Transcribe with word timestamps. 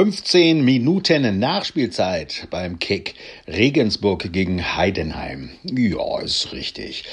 15 0.00 0.64
Minuten 0.64 1.40
Nachspielzeit 1.40 2.46
beim 2.48 2.78
Kick 2.78 3.16
Regensburg 3.46 4.32
gegen 4.32 4.74
Heidenheim. 4.74 5.50
Ja, 5.62 6.20
ist 6.20 6.52
richtig. 6.52 7.04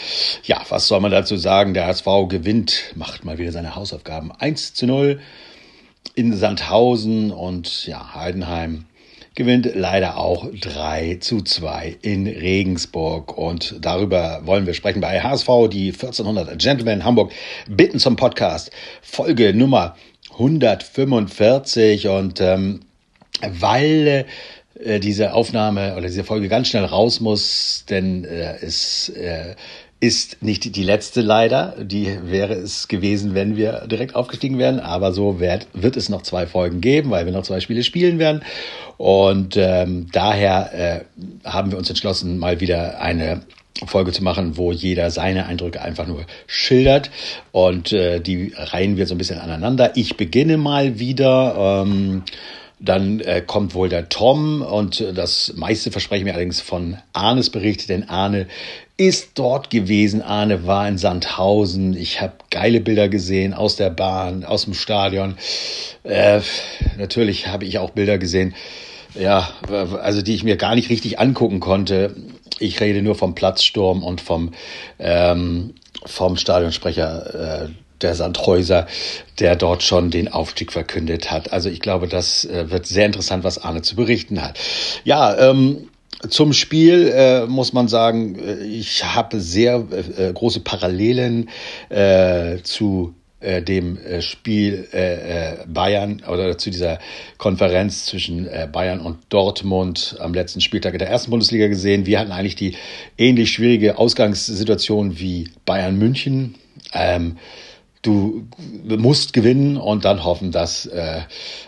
Ja, 0.43 0.61
was 0.69 0.87
soll 0.87 1.01
man 1.01 1.11
dazu 1.11 1.35
sagen? 1.35 1.73
Der 1.73 1.85
HSV 1.85 2.05
gewinnt, 2.29 2.93
macht 2.95 3.25
mal 3.25 3.39
wieder 3.39 3.51
seine 3.51 3.75
Hausaufgaben 3.75 4.31
1 4.31 4.73
zu 4.73 4.85
0 4.85 5.19
in 6.15 6.33
Sandhausen 6.33 7.31
und 7.31 7.87
ja, 7.87 8.15
Heidenheim 8.15 8.85
gewinnt 9.37 9.69
leider 9.75 10.17
auch 10.17 10.47
3 10.51 11.17
zu 11.19 11.43
2 11.43 11.97
in 12.01 12.25
Regensburg. 12.25 13.37
Und 13.37 13.75
darüber 13.81 14.41
wollen 14.45 14.65
wir 14.65 14.73
sprechen 14.73 14.99
bei 14.99 15.21
HSV, 15.21 15.47
die 15.69 15.91
1400 15.91 16.57
Gentlemen 16.57 17.05
Hamburg 17.05 17.31
bitten 17.69 17.99
zum 17.99 18.15
Podcast. 18.15 18.71
Folge 19.03 19.53
Nummer 19.53 19.95
145 20.37 22.07
und 22.07 22.39
ähm, 22.41 22.81
weil 23.41 24.25
äh, 24.83 24.99
diese 24.99 25.33
Aufnahme 25.33 25.93
oder 25.93 26.07
diese 26.07 26.23
Folge 26.23 26.47
ganz 26.47 26.67
schnell 26.67 26.85
raus 26.85 27.19
muss, 27.19 27.85
denn 27.89 28.23
äh, 28.25 28.57
es 28.61 29.09
äh, 29.09 29.55
ist 29.99 30.43
nicht 30.43 30.75
die 30.75 30.83
letzte 30.83 31.21
leider. 31.21 31.75
Die 31.79 32.19
wäre 32.23 32.53
es 32.53 32.87
gewesen, 32.87 33.33
wenn 33.33 33.55
wir 33.55 33.87
direkt 33.87 34.15
aufgestiegen 34.15 34.59
wären. 34.59 34.79
Aber 34.79 35.11
so 35.11 35.39
wird, 35.39 35.67
wird 35.73 35.97
es 35.97 36.09
noch 36.09 36.21
zwei 36.21 36.45
Folgen 36.45 36.81
geben, 36.81 37.09
weil 37.09 37.25
wir 37.25 37.33
noch 37.33 37.43
zwei 37.43 37.59
Spiele 37.59 37.83
spielen 37.83 38.19
werden. 38.19 38.43
Und 38.97 39.57
ähm, 39.57 40.07
daher 40.11 40.73
äh, 40.73 41.49
haben 41.49 41.71
wir 41.71 41.79
uns 41.79 41.89
entschlossen, 41.89 42.37
mal 42.37 42.59
wieder 42.59 43.01
eine 43.01 43.41
Folge 43.85 44.11
zu 44.11 44.23
machen, 44.23 44.57
wo 44.57 44.71
jeder 44.71 45.11
seine 45.11 45.45
Eindrücke 45.45 45.81
einfach 45.81 46.07
nur 46.07 46.25
schildert 46.47 47.11
und 47.51 47.93
äh, 47.93 48.19
die 48.19 48.53
reihen 48.55 48.97
wir 48.97 49.05
so 49.05 49.15
ein 49.15 49.17
bisschen 49.17 49.39
aneinander. 49.39 49.91
Ich 49.95 50.17
beginne 50.17 50.57
mal 50.57 50.99
wieder. 50.99 51.83
Ähm, 51.85 52.23
dann 52.79 53.21
äh, 53.21 53.41
kommt 53.41 53.73
wohl 53.73 53.89
der 53.89 54.07
Tom 54.07 54.61
und 54.61 55.03
das 55.15 55.53
meiste 55.55 55.89
versprechen 55.89 56.27
wir 56.27 56.33
allerdings 56.33 56.61
von 56.61 56.97
Arnes 57.11 57.49
Bericht, 57.49 57.89
denn 57.89 58.07
Arne 58.07 58.45
ist 58.97 59.31
dort 59.35 59.69
gewesen. 59.69 60.21
Arne 60.21 60.65
war 60.67 60.87
in 60.87 60.97
Sandhausen. 60.97 61.95
Ich 61.95 62.21
habe 62.21 62.33
geile 62.51 62.79
Bilder 62.79 63.09
gesehen 63.09 63.53
aus 63.53 63.77
der 63.77 63.89
Bahn, 63.89 64.43
aus 64.43 64.65
dem 64.65 64.73
Stadion. 64.73 65.37
Äh, 66.03 66.41
natürlich 66.97 67.47
habe 67.47 67.65
ich 67.65 67.79
auch 67.79 67.91
Bilder 67.91 68.17
gesehen, 68.17 68.53
ja, 69.15 69.49
also 69.69 70.21
die 70.21 70.35
ich 70.35 70.43
mir 70.43 70.57
gar 70.57 70.75
nicht 70.75 70.89
richtig 70.89 71.19
angucken 71.19 71.59
konnte. 71.59 72.15
Ich 72.59 72.79
rede 72.79 73.01
nur 73.01 73.15
vom 73.15 73.35
Platzsturm 73.35 74.03
und 74.03 74.21
vom, 74.21 74.51
ähm, 74.99 75.75
vom 76.05 76.37
Stadionsprecher 76.37 77.65
äh, 77.65 77.69
der 78.01 78.15
Sandhäuser, 78.15 78.87
der 79.39 79.55
dort 79.55 79.83
schon 79.83 80.11
den 80.11 80.27
Aufstieg 80.27 80.71
verkündet 80.71 81.31
hat. 81.31 81.51
Also 81.51 81.69
ich 81.69 81.79
glaube, 81.79 82.07
das 82.07 82.45
äh, 82.45 82.69
wird 82.69 82.85
sehr 82.85 83.05
interessant, 83.05 83.43
was 83.43 83.57
Arne 83.57 83.81
zu 83.81 83.95
berichten 83.95 84.41
hat. 84.41 84.59
Ja, 85.03 85.37
ähm, 85.49 85.89
zum 86.29 86.53
Spiel 86.53 87.11
äh, 87.13 87.45
muss 87.45 87.73
man 87.73 87.87
sagen, 87.87 88.39
äh, 88.39 88.63
ich 88.63 89.03
habe 89.03 89.39
sehr 89.39 89.85
äh, 90.17 90.33
große 90.33 90.61
Parallelen 90.61 91.49
äh, 91.89 92.57
zu 92.63 93.13
äh, 93.39 93.61
dem 93.61 93.97
äh, 93.97 94.21
Spiel 94.21 94.87
äh, 94.91 95.65
Bayern 95.67 96.23
oder 96.27 96.57
zu 96.57 96.71
dieser 96.71 96.97
Konferenz 97.37 98.07
zwischen 98.07 98.49
Bayern 98.71 98.99
und 98.99 99.17
Dortmund 99.29 100.15
am 100.19 100.33
letzten 100.33 100.61
Spieltag 100.61 100.97
der 100.97 101.09
ersten 101.09 101.29
Bundesliga 101.29 101.67
gesehen. 101.67 102.05
Wir 102.05 102.19
hatten 102.19 102.31
eigentlich 102.31 102.55
die 102.55 102.75
ähnlich 103.17 103.51
schwierige 103.51 103.97
Ausgangssituation 103.99 105.19
wie 105.19 105.51
Bayern 105.65 105.97
München. 105.97 106.55
Ähm, 106.93 107.37
du 108.01 108.47
musst 108.83 109.33
gewinnen 109.33 109.77
und 109.77 110.05
dann 110.05 110.23
hoffen, 110.23 110.51
dass 110.51 110.89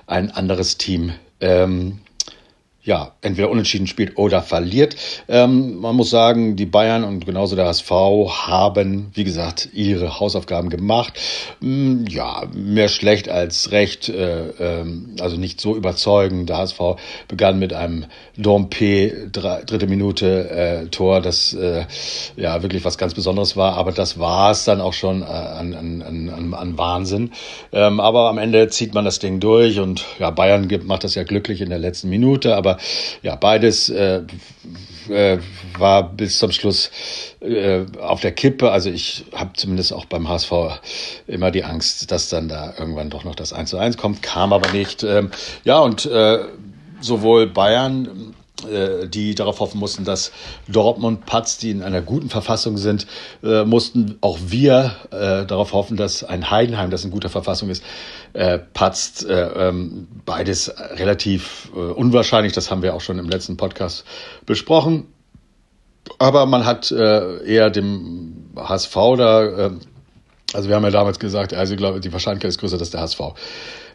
ein 0.07 0.31
anderes 0.31 0.77
Team 0.77 1.11
ähm, 1.41 1.99
ja, 2.81 3.11
entweder 3.21 3.49
unentschieden 3.49 3.87
spielt 3.87 4.17
oder 4.17 4.41
verliert. 4.41 4.95
Ähm, 5.27 5.79
man 5.79 5.95
muss 5.95 6.09
sagen, 6.09 6.55
die 6.55 6.65
Bayern 6.65 7.03
und 7.03 7.25
genauso 7.25 7.55
der 7.55 7.65
HSV 7.65 7.91
haben, 7.91 9.11
wie 9.13 9.25
gesagt, 9.25 9.69
ihre 9.73 10.19
Hausaufgaben 10.19 10.69
gemacht. 10.69 11.19
Ähm, 11.61 12.05
ja, 12.07 12.43
mehr 12.53 12.87
schlecht 12.87 13.27
als 13.27 13.71
recht, 13.71 14.07
äh, 14.07 14.49
ähm, 14.59 15.15
also 15.19 15.35
nicht 15.35 15.59
so 15.59 15.75
überzeugend. 15.75 16.49
Der 16.49 16.57
HSV 16.57 16.79
begann 17.27 17.59
mit 17.59 17.73
einem 17.73 18.05
Dompe, 18.37 19.29
dritte 19.29 19.87
Minute 19.87 20.49
äh, 20.49 20.87
Tor, 20.87 21.21
das 21.21 21.53
äh, 21.53 21.85
ja 22.37 22.63
wirklich 22.63 22.85
was 22.85 22.97
ganz 22.97 23.13
Besonderes 23.13 23.57
war, 23.57 23.75
aber 23.75 23.91
das 23.91 24.19
war 24.19 24.51
es 24.51 24.63
dann 24.63 24.79
auch 24.79 24.93
schon 24.93 25.21
äh, 25.21 25.25
an, 25.25 25.73
an, 25.73 26.01
an, 26.01 26.53
an 26.53 26.77
Wahnsinn. 26.77 27.31
Ähm, 27.73 27.99
aber 27.99 28.29
am 28.29 28.37
Ende 28.37 28.69
zieht 28.69 28.93
man 28.93 29.05
das 29.05 29.19
Ding 29.19 29.39
durch 29.39 29.79
und 29.79 30.05
ja, 30.17 30.31
Bayern 30.31 30.69
macht 30.85 31.03
das 31.03 31.15
ja 31.15 31.23
glücklich 31.23 31.61
in 31.61 31.69
der 31.69 31.79
letzten 31.79 32.09
Minute, 32.09 32.55
aber 32.55 32.78
ja, 33.21 33.35
beides 33.35 33.89
äh, 33.89 34.21
äh, 35.09 35.39
war 35.77 36.09
bis 36.09 36.37
zum 36.39 36.51
Schluss 36.51 36.91
äh, 37.41 37.85
auf 37.99 38.21
der 38.21 38.31
Kippe. 38.31 38.71
Also 38.71 38.89
ich 38.89 39.25
habe 39.33 39.51
zumindest 39.55 39.93
auch 39.93 40.05
beim 40.05 40.27
HSV 40.27 40.51
immer 41.27 41.51
die 41.51 41.63
Angst, 41.63 42.11
dass 42.11 42.29
dann 42.29 42.47
da 42.47 42.73
irgendwann 42.77 43.09
doch 43.09 43.23
noch 43.23 43.35
das 43.35 43.53
1 43.53 43.69
zu 43.69 43.77
1 43.77 43.97
kommt, 43.97 44.21
kam 44.21 44.53
aber 44.53 44.71
nicht. 44.71 45.03
Ähm, 45.03 45.31
ja, 45.63 45.79
und 45.79 46.05
äh, 46.05 46.39
sowohl 47.01 47.47
Bayern 47.47 48.33
äh, 48.67 49.07
die 49.07 49.35
darauf 49.35 49.59
hoffen 49.59 49.79
mussten, 49.79 50.03
dass 50.03 50.31
Dortmund 50.67 51.25
patzt, 51.25 51.63
die 51.63 51.71
in 51.71 51.81
einer 51.81 52.01
guten 52.01 52.29
Verfassung 52.29 52.77
sind, 52.77 53.07
äh, 53.43 53.63
mussten 53.63 54.17
auch 54.21 54.37
wir 54.47 54.95
äh, 55.11 55.45
darauf 55.45 55.73
hoffen, 55.73 55.95
dass 55.97 56.23
ein 56.23 56.51
Heidenheim, 56.51 56.89
das 56.89 57.05
in 57.05 57.11
guter 57.11 57.29
Verfassung 57.29 57.69
ist, 57.69 57.83
äh, 58.33 58.59
patzt. 58.59 59.25
Äh, 59.25 59.69
ähm, 59.69 60.07
beides 60.25 60.73
relativ 60.77 61.71
äh, 61.73 61.79
unwahrscheinlich, 61.79 62.53
das 62.53 62.71
haben 62.71 62.81
wir 62.81 62.93
auch 62.93 63.01
schon 63.01 63.19
im 63.19 63.29
letzten 63.29 63.57
Podcast 63.57 64.05
besprochen. 64.45 65.07
Aber 66.17 66.45
man 66.45 66.65
hat 66.65 66.91
äh, 66.91 67.43
eher 67.45 67.69
dem 67.69 68.51
HSV 68.55 68.95
da, 69.17 69.43
äh, 69.43 69.71
also 70.53 70.69
wir 70.69 70.75
haben 70.75 70.83
ja 70.83 70.91
damals 70.91 71.19
gesagt, 71.19 71.53
also 71.53 71.73
ich 71.73 71.77
glaube, 71.77 71.99
die 71.99 72.11
Wahrscheinlichkeit 72.11 72.49
ist 72.49 72.59
größer, 72.59 72.77
dass 72.77 72.89
der 72.89 73.01
HSV 73.01 73.21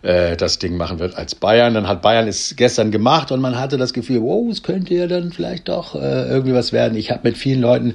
äh, 0.04 0.36
das 0.36 0.58
Ding 0.58 0.76
machen 0.76 0.98
wird 0.98 1.16
als 1.16 1.34
Bayern. 1.34 1.74
Dann 1.74 1.88
hat 1.88 2.02
Bayern 2.02 2.28
es 2.28 2.54
gestern 2.56 2.90
gemacht 2.90 3.32
und 3.32 3.40
man 3.40 3.58
hatte 3.58 3.78
das 3.78 3.92
Gefühl, 3.92 4.22
wow, 4.22 4.46
es 4.50 4.62
könnte 4.62 4.94
ja 4.94 5.06
dann 5.06 5.32
vielleicht 5.32 5.68
doch 5.68 5.94
äh, 5.94 6.28
irgendwie 6.28 6.54
was 6.54 6.72
werden. 6.72 6.96
Ich 6.96 7.10
habe 7.10 7.20
mit 7.24 7.38
vielen 7.38 7.60
Leuten 7.60 7.94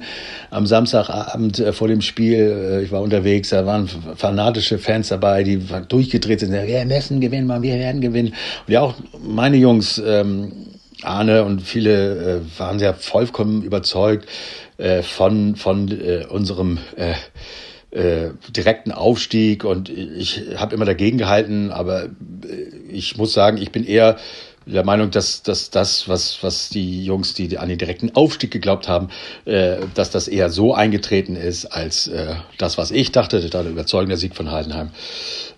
am 0.50 0.66
Samstagabend 0.66 1.60
äh, 1.60 1.72
vor 1.72 1.88
dem 1.88 2.00
Spiel, 2.00 2.80
äh, 2.80 2.82
ich 2.82 2.90
war 2.90 3.00
unterwegs, 3.00 3.50
da 3.50 3.64
waren 3.64 3.88
fanatische 4.16 4.78
Fans 4.78 5.08
dabei, 5.08 5.44
die 5.44 5.62
durchgedreht 5.88 6.40
sind, 6.40 6.52
wir 6.52 6.84
müssen 6.84 7.20
gewinnen, 7.20 7.46
man, 7.46 7.62
wir 7.62 7.78
werden 7.78 8.00
gewinnen. 8.00 8.34
Und 8.66 8.72
ja, 8.72 8.80
auch 8.80 8.94
meine 9.22 9.56
Jungs, 9.56 10.02
ähm, 10.04 10.52
Arne 11.02 11.44
und 11.44 11.62
viele 11.62 12.40
äh, 12.42 12.58
waren 12.58 12.78
sehr 12.78 12.92
vollkommen 12.92 13.62
überzeugt 13.62 14.28
äh, 14.76 15.02
von, 15.02 15.56
von 15.56 15.90
unserem 16.28 16.78
äh, 17.90 18.30
direkten 18.48 18.92
Aufstieg 18.92 19.64
und 19.64 19.88
ich 19.88 20.42
habe 20.56 20.74
immer 20.74 20.84
dagegen 20.84 21.18
gehalten, 21.18 21.70
aber 21.70 22.04
äh, 22.04 22.08
ich 22.88 23.16
muss 23.16 23.32
sagen, 23.32 23.56
ich 23.58 23.72
bin 23.72 23.84
eher 23.84 24.16
der 24.66 24.84
Meinung, 24.84 25.10
dass, 25.10 25.42
dass 25.42 25.70
das, 25.70 26.08
was, 26.08 26.42
was 26.42 26.68
die 26.68 27.04
Jungs, 27.04 27.34
die 27.34 27.58
an 27.58 27.68
den 27.68 27.78
direkten 27.78 28.14
Aufstieg 28.14 28.50
geglaubt 28.50 28.88
haben, 28.88 29.08
äh, 29.44 29.78
dass 29.94 30.10
das 30.10 30.28
eher 30.28 30.50
so 30.50 30.74
eingetreten 30.74 31.36
ist, 31.36 31.66
als 31.66 32.08
äh, 32.08 32.34
das, 32.58 32.78
was 32.78 32.90
ich 32.90 33.10
dachte, 33.12 33.40
der 33.40 33.64
überzeugende 33.64 34.16
Sieg 34.16 34.34
von 34.36 34.50
Heidenheim 34.50 34.90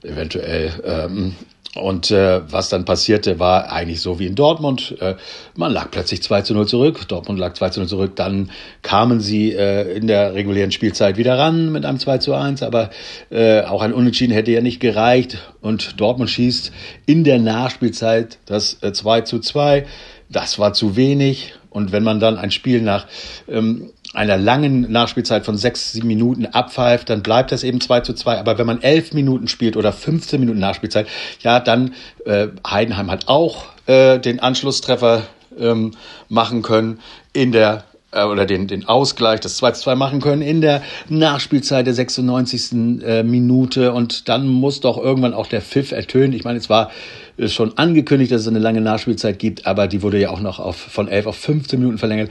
eventuell. 0.03 0.71
Ähm, 0.85 1.37
und 1.75 2.11
äh, 2.11 2.43
was 2.51 2.69
dann 2.69 2.85
passierte, 2.85 3.39
war 3.39 3.73
eigentlich 3.73 4.03
so 4.03 4.19
wie 4.19 4.27
in 4.27 4.35
Dortmund. 4.35 4.95
Äh, 5.01 5.15
man 5.57 5.73
lag 5.73 5.91
plötzlich 5.91 6.23
2 6.23 6.43
zu 6.43 6.53
0 6.53 6.69
zurück. 6.69 7.09
Dortmund 7.09 7.39
lag 7.39 7.55
2 7.55 7.71
zu 7.71 7.81
0 7.81 7.89
zurück. 7.89 8.13
Dann 8.17 8.51
kamen 8.83 9.21
sie 9.21 9.53
äh, 9.53 9.97
in 9.97 10.07
der 10.07 10.35
regulären 10.35 10.71
Spielzeit 10.71 11.17
wieder 11.17 11.39
ran 11.39 11.73
mit 11.73 11.87
einem 11.87 11.99
2 11.99 12.19
zu 12.19 12.35
1. 12.35 12.63
Aber 12.63 12.91
äh, 13.31 13.63
auch 13.63 13.81
ein 13.81 13.95
Unentschieden 13.95 14.35
hätte 14.35 14.51
ja 14.51 14.61
nicht 14.61 14.81
gereicht. 14.81 15.39
Und 15.63 15.99
Dortmund 15.99 16.29
schießt 16.29 16.73
in 17.07 17.25
der 17.25 17.39
Nachspielzeit 17.39 18.39
das 18.45 18.83
äh, 18.83 18.93
2 18.93 19.23
zu 19.23 19.39
2. 19.39 19.87
Das 20.29 20.59
war 20.59 20.75
zu 20.75 20.95
wenig. 20.97 21.55
Und 21.71 21.91
wenn 21.91 22.03
man 22.03 22.21
dann 22.21 22.37
ein 22.37 22.51
Spiel 22.51 22.83
nach 22.83 23.07
ähm, 23.49 23.89
einer 24.13 24.37
langen 24.37 24.91
Nachspielzeit 24.93 25.45
von 25.45 25.57
sechs, 25.57 25.93
sieben 25.93 26.09
Minuten 26.09 26.47
abpfeift, 26.47 27.09
dann 27.09 27.23
bleibt 27.23 27.53
das 27.53 27.65
eben 27.65 27.81
2 27.81 28.01
zu 28.01 28.15
2. 28.15 28.39
Aber 28.39 28.59
wenn 28.59 28.67
man 28.67 28.83
elf 28.83 29.13
Minuten 29.13 29.49
spielt 29.49 29.77
oder 29.77 29.93
15 29.93 30.41
Minuten 30.41 30.59
Nachspielzeit, 30.59 31.07
ja, 31.41 31.61
dann 31.61 31.95
äh, 32.27 32.49
Heidenheim 32.67 33.11
hat 33.11 33.29
auch 33.29 33.67
äh, 33.87 34.19
den 34.19 34.41
Anschlusstreffer 34.41 35.23
ähm, 35.59 35.93
machen 36.29 36.63
können 36.63 37.01
in 37.33 37.53
der 37.53 37.85
äh, 38.13 38.25
oder 38.25 38.47
den, 38.47 38.67
den 38.67 38.87
Ausgleich, 38.87 39.41
das 39.41 39.57
2 39.57 39.73
zu 39.73 39.83
2 39.83 39.95
machen 39.95 40.21
können 40.21 40.43
in 40.43 40.61
der 40.61 40.83
Nachspielzeit 41.09 41.87
der 41.87 41.95
96. 41.95 43.03
Äh, 43.03 43.23
Minute 43.23 43.93
und 43.93 44.29
dann 44.29 44.47
muss 44.47 44.81
doch 44.81 44.99
irgendwann 44.99 45.35
auch 45.35 45.47
der 45.47 45.63
Pfiff 45.63 45.93
ertönen. 45.93 46.33
Ich 46.35 46.45
meine, 46.45 46.59
es 46.59 46.69
war 46.69 46.91
äh, 47.39 47.49
schon 47.49 47.77
angekündigt, 47.79 48.31
dass 48.31 48.43
es 48.43 48.49
eine 48.49 48.59
lange 48.59 48.81
Nachspielzeit 48.81 49.39
gibt, 49.39 49.67
aber 49.67 49.89
die 49.89 50.03
wurde 50.03 50.21
ja 50.21 50.31
auch 50.31 50.41
noch 50.41 50.61
auf, 50.61 50.77
von 50.77 51.09
11 51.09 51.27
auf 51.27 51.37
15 51.37 51.79
Minuten 51.79 51.99
verlängert. 51.99 52.31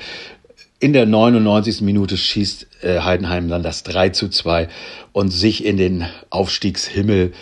In 0.81 0.93
der 0.93 1.05
99. 1.05 1.81
Minute 1.81 2.17
schießt 2.17 2.67
äh, 2.81 3.01
Heidenheim 3.01 3.47
dann 3.47 3.61
das 3.61 3.83
3 3.83 4.09
zu 4.09 4.29
2 4.29 4.67
und 5.11 5.29
sich 5.29 5.63
in 5.63 5.77
den 5.77 6.07
Aufstiegshimmel 6.31 7.33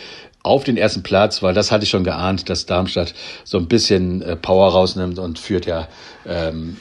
auf 0.43 0.65
den 0.65 0.75
ersten 0.75 1.03
Platz, 1.03 1.41
weil 1.41 1.53
das 1.53 1.71
hatte 1.71 1.85
ich 1.85 1.89
schon 1.89 2.03
geahnt, 2.03 2.49
dass 2.49 2.65
Darmstadt 2.65 3.13
so 3.45 3.57
ein 3.57 3.69
bisschen 3.69 4.21
äh, 4.21 4.35
Power 4.35 4.73
rausnimmt 4.73 5.19
und 5.19 5.39
führt 5.39 5.65
ja 5.65 5.87
ähm, 6.25 6.75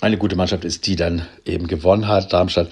eine 0.00 0.18
gute 0.18 0.34
Mannschaft 0.34 0.64
ist, 0.64 0.88
die 0.88 0.96
dann 0.96 1.28
eben 1.44 1.68
gewonnen 1.68 2.08
hat. 2.08 2.32
Darmstadt 2.32 2.70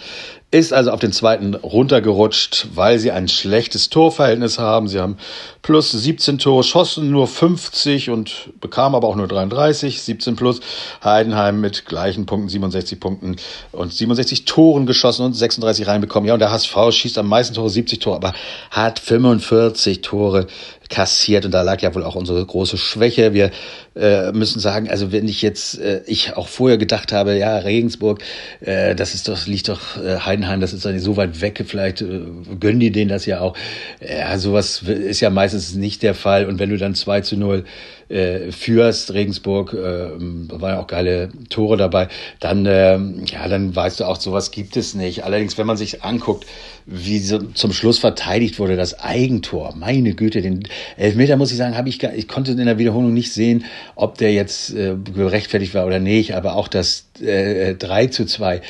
ist 0.51 0.73
also 0.73 0.93
auf 0.93 1.01
den 1.01 1.13
zweiten 1.13 1.55
runtergerutscht, 1.55 2.69
weil 2.75 2.99
sie 2.99 3.11
ein 3.11 3.29
schlechtes 3.29 3.91
Torverhältnis 3.91 4.59
haben. 4.59 4.89
Sie 4.89 4.99
haben 4.99 5.19
plus 5.61 5.91
17 5.91 6.39
Tore, 6.39 6.65
schossen 6.65 7.11
nur 7.11 7.27
50 7.27 8.09
und 8.09 8.49
bekamen 8.59 8.95
aber 8.95 9.09
auch 9.09 9.17
nur 9.17 9.29
33, 9.29 10.01
17 10.01 10.37
plus. 10.37 10.61
Heidenheim 11.05 11.61
mit 11.61 11.85
gleichen 11.85 12.25
Punkten, 12.25 12.49
67 12.49 12.99
Punkten 12.99 13.37
und 13.73 13.93
67 13.93 14.47
Toren 14.47 14.87
geschossen 14.87 15.27
und 15.27 15.35
36 15.35 15.87
reinbekommen. 15.87 16.27
Ja, 16.27 16.33
und 16.33 16.41
der 16.41 16.51
HSV 16.51 16.75
schießt 16.93 17.19
am 17.19 17.29
meisten 17.29 17.55
Tore, 17.55 17.69
70 17.69 17.99
Tore, 17.99 18.17
aber 18.17 18.33
hat 18.71 18.99
45 19.01 20.01
Tore 20.01 20.47
kassiert 20.89 21.45
und 21.45 21.53
da 21.53 21.63
lag 21.63 21.81
ja 21.83 21.95
wohl 21.95 22.03
auch 22.03 22.15
unsere 22.15 22.45
große 22.45 22.79
Schwäche. 22.79 23.35
Wir 23.35 23.51
äh, 23.95 24.33
müssen 24.33 24.61
sagen, 24.61 24.89
also 24.89 25.13
wenn 25.13 25.29
ich 25.29 25.43
jetzt, 25.43 25.79
äh, 25.79 26.03
ich 26.07 26.37
auch 26.37 26.49
vorher 26.49 26.79
gedacht 26.79 27.13
habe, 27.13 27.37
ja, 27.37 27.59
Regensburg, 27.59 28.23
äh, 28.61 28.95
das 28.95 29.15
ist 29.15 29.29
doch, 29.29 29.47
liegt 29.47 29.69
doch 29.69 29.97
äh, 29.97 30.21
Heidenheim, 30.21 30.38
das 30.43 30.73
ist 30.73 30.85
nicht 30.85 31.03
so 31.03 31.17
weit 31.17 31.41
weg, 31.41 31.63
vielleicht 31.67 32.03
äh, 32.03 32.21
gönnen 32.59 32.81
die 32.81 32.91
denen 32.91 33.11
das 33.11 33.27
ja 33.27 33.41
auch. 33.41 33.57
Ja, 34.01 34.39
sowas 34.39 34.83
ist 34.83 35.21
ja 35.21 35.31
meistens 35.31 35.75
nicht 35.75 36.03
der 36.03 36.15
Fall 36.15 36.47
und 36.47 36.59
wenn 36.59 36.71
du 36.71 36.77
dann 36.77 36.95
2 36.95 37.21
zu 37.23 37.37
0 37.37 37.65
äh, 38.09 38.53
führst, 38.53 39.13
Regensburg, 39.13 39.75
äh, 39.75 39.77
waren 39.77 40.75
ja 40.75 40.81
auch 40.81 40.87
geile 40.87 41.29
Tore 41.51 41.77
dabei, 41.77 42.09
dann, 42.41 42.65
äh, 42.65 42.99
ja, 43.27 43.49
dann 43.49 43.75
weißt 43.75 44.01
du 44.01 44.05
auch, 44.05 44.19
sowas 44.19 44.51
gibt 44.51 44.77
es 44.77 44.95
nicht. 44.95 45.25
Allerdings, 45.25 45.59
wenn 45.59 45.67
man 45.67 45.77
sich 45.77 46.03
anguckt, 46.03 46.47
wie 46.87 47.19
so 47.19 47.39
zum 47.39 47.73
Schluss 47.73 47.99
verteidigt 47.99 48.59
wurde, 48.59 48.77
das 48.77 48.99
Eigentor, 48.99 49.75
meine 49.77 50.15
Güte, 50.15 50.41
den 50.41 50.67
Elfmeter, 50.97 51.37
muss 51.37 51.51
ich 51.51 51.59
sagen, 51.59 51.77
habe 51.77 51.91
ich, 51.91 51.99
gar, 51.99 52.15
ich 52.15 52.29
konnte 52.29 52.53
in 52.53 52.65
der 52.65 52.79
Wiederholung 52.79 53.13
nicht 53.13 53.33
sehen, 53.33 53.65
ob 53.95 54.17
der 54.17 54.33
jetzt 54.33 54.75
äh, 54.75 54.95
gerechtfertigt 55.15 55.75
war 55.75 55.87
oder 55.87 55.99
nicht, 55.99 56.35
aber 56.35 56.55
auch 56.55 56.69
das 56.69 57.09
äh, 57.21 57.75
3 57.75 58.07
zu 58.07 58.25
2, 58.25 58.63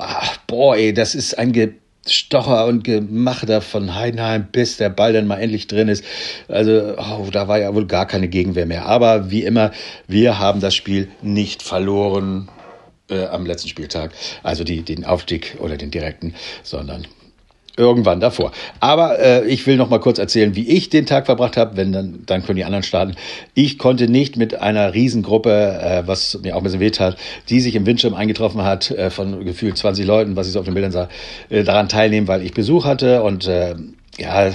ach, 0.00 0.36
boah, 0.46 0.76
ey, 0.76 0.92
das 0.92 1.14
ist 1.14 1.38
ein 1.38 1.52
Ge 1.52 1.74
Stocher 2.08 2.64
und 2.66 2.82
Gemachter 2.82 3.60
von 3.60 3.94
Heidenheim, 3.94 4.48
bis 4.50 4.78
der 4.78 4.88
Ball 4.88 5.12
dann 5.12 5.26
mal 5.26 5.36
endlich 5.36 5.66
drin 5.66 5.88
ist. 5.88 6.02
Also, 6.48 6.94
oh, 6.96 7.28
da 7.30 7.46
war 7.46 7.58
ja 7.58 7.74
wohl 7.74 7.86
gar 7.86 8.06
keine 8.06 8.26
Gegenwehr 8.26 8.64
mehr. 8.64 8.86
Aber 8.86 9.30
wie 9.30 9.44
immer, 9.44 9.70
wir 10.08 10.38
haben 10.38 10.60
das 10.60 10.74
Spiel 10.74 11.08
nicht 11.20 11.62
verloren 11.62 12.48
äh, 13.10 13.26
am 13.26 13.44
letzten 13.44 13.68
Spieltag. 13.68 14.12
Also 14.42 14.64
die, 14.64 14.82
den 14.82 15.04
Aufstieg 15.04 15.58
oder 15.60 15.76
den 15.76 15.90
direkten, 15.90 16.34
sondern 16.62 17.06
irgendwann 17.80 18.20
davor. 18.20 18.52
Aber 18.78 19.18
äh, 19.18 19.46
ich 19.46 19.66
will 19.66 19.76
noch 19.76 19.88
mal 19.88 19.98
kurz 19.98 20.18
erzählen, 20.18 20.54
wie 20.54 20.68
ich 20.68 20.90
den 20.90 21.06
Tag 21.06 21.26
verbracht 21.26 21.56
habe, 21.56 21.76
wenn 21.76 21.92
dann, 21.92 22.20
dann 22.26 22.44
können 22.44 22.56
die 22.56 22.64
anderen 22.64 22.84
starten. 22.84 23.16
Ich 23.54 23.78
konnte 23.78 24.08
nicht 24.08 24.36
mit 24.36 24.60
einer 24.60 24.94
Riesengruppe, 24.94 25.50
äh, 25.50 26.02
was 26.06 26.38
mir 26.42 26.54
auch 26.54 26.60
ein 26.60 26.64
bisschen 26.64 26.80
wehtat, 26.80 27.16
die 27.48 27.60
sich 27.60 27.74
im 27.74 27.86
Windschirm 27.86 28.14
eingetroffen 28.14 28.62
hat, 28.62 28.90
äh, 28.90 29.10
von 29.10 29.44
gefühlt 29.44 29.78
20 29.78 30.06
Leuten, 30.06 30.36
was 30.36 30.46
ich 30.46 30.52
so 30.52 30.60
auf 30.60 30.66
den 30.66 30.74
Bildern 30.74 30.92
sah, 30.92 31.08
äh, 31.48 31.64
daran 31.64 31.88
teilnehmen, 31.88 32.28
weil 32.28 32.44
ich 32.44 32.52
Besuch 32.52 32.84
hatte 32.84 33.22
und 33.22 33.48
äh, 33.48 33.74
ja, 34.18 34.52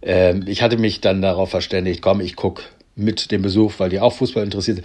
äh, 0.00 0.34
ich 0.46 0.62
hatte 0.62 0.78
mich 0.78 1.00
dann 1.00 1.22
darauf 1.22 1.50
verständigt, 1.50 2.00
komm, 2.02 2.20
ich 2.20 2.34
guck 2.34 2.62
mit 2.96 3.32
dem 3.32 3.42
Besuch, 3.42 3.74
weil 3.78 3.90
die 3.90 4.00
auch 4.00 4.12
Fußball 4.12 4.44
interessiert, 4.44 4.82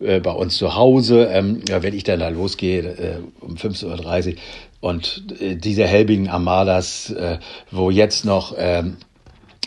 äh, 0.00 0.20
bei 0.20 0.32
uns 0.32 0.56
zu 0.56 0.74
Hause, 0.74 1.30
ähm, 1.32 1.60
ja, 1.68 1.82
wenn 1.82 1.94
ich 1.94 2.04
dann 2.04 2.20
da 2.20 2.28
losgehe, 2.28 2.82
äh, 2.82 3.18
um 3.40 3.54
15.30 3.54 4.28
Uhr, 4.28 4.34
und 4.82 5.40
äh, 5.40 5.56
diese 5.56 5.86
Helbingen 5.86 6.28
Armadas, 6.28 7.08
äh, 7.10 7.38
wo 7.70 7.90
jetzt 7.90 8.26
noch 8.26 8.54
ähm, 8.58 8.98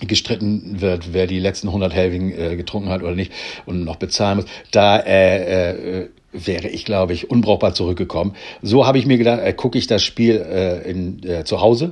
gestritten 0.05 0.81
wird, 0.81 1.13
wer 1.13 1.25
die 1.25 1.39
letzten 1.39 1.69
100 1.69 1.93
Helbingen 1.93 2.37
äh, 2.37 2.55
getrunken 2.55 2.89
hat 2.89 3.01
oder 3.01 3.15
nicht 3.15 3.31
und 3.65 3.83
noch 3.83 3.95
bezahlen 3.95 4.37
muss, 4.37 4.45
da 4.71 4.99
äh, 4.99 6.01
äh, 6.01 6.09
wäre 6.33 6.67
ich, 6.67 6.83
glaube 6.83 7.13
ich, 7.13 7.31
unbrauchbar 7.31 7.73
zurückgekommen. 7.73 8.35
So 8.61 8.85
habe 8.85 8.97
ich 8.97 9.05
mir 9.05 9.17
gedacht, 9.17 9.39
äh, 9.41 9.53
gucke 9.53 9.77
ich 9.77 9.87
das 9.87 10.03
Spiel 10.03 10.35
äh, 10.35 10.89
in, 10.89 11.23
äh, 11.23 11.45
zu 11.45 11.61
Hause 11.61 11.91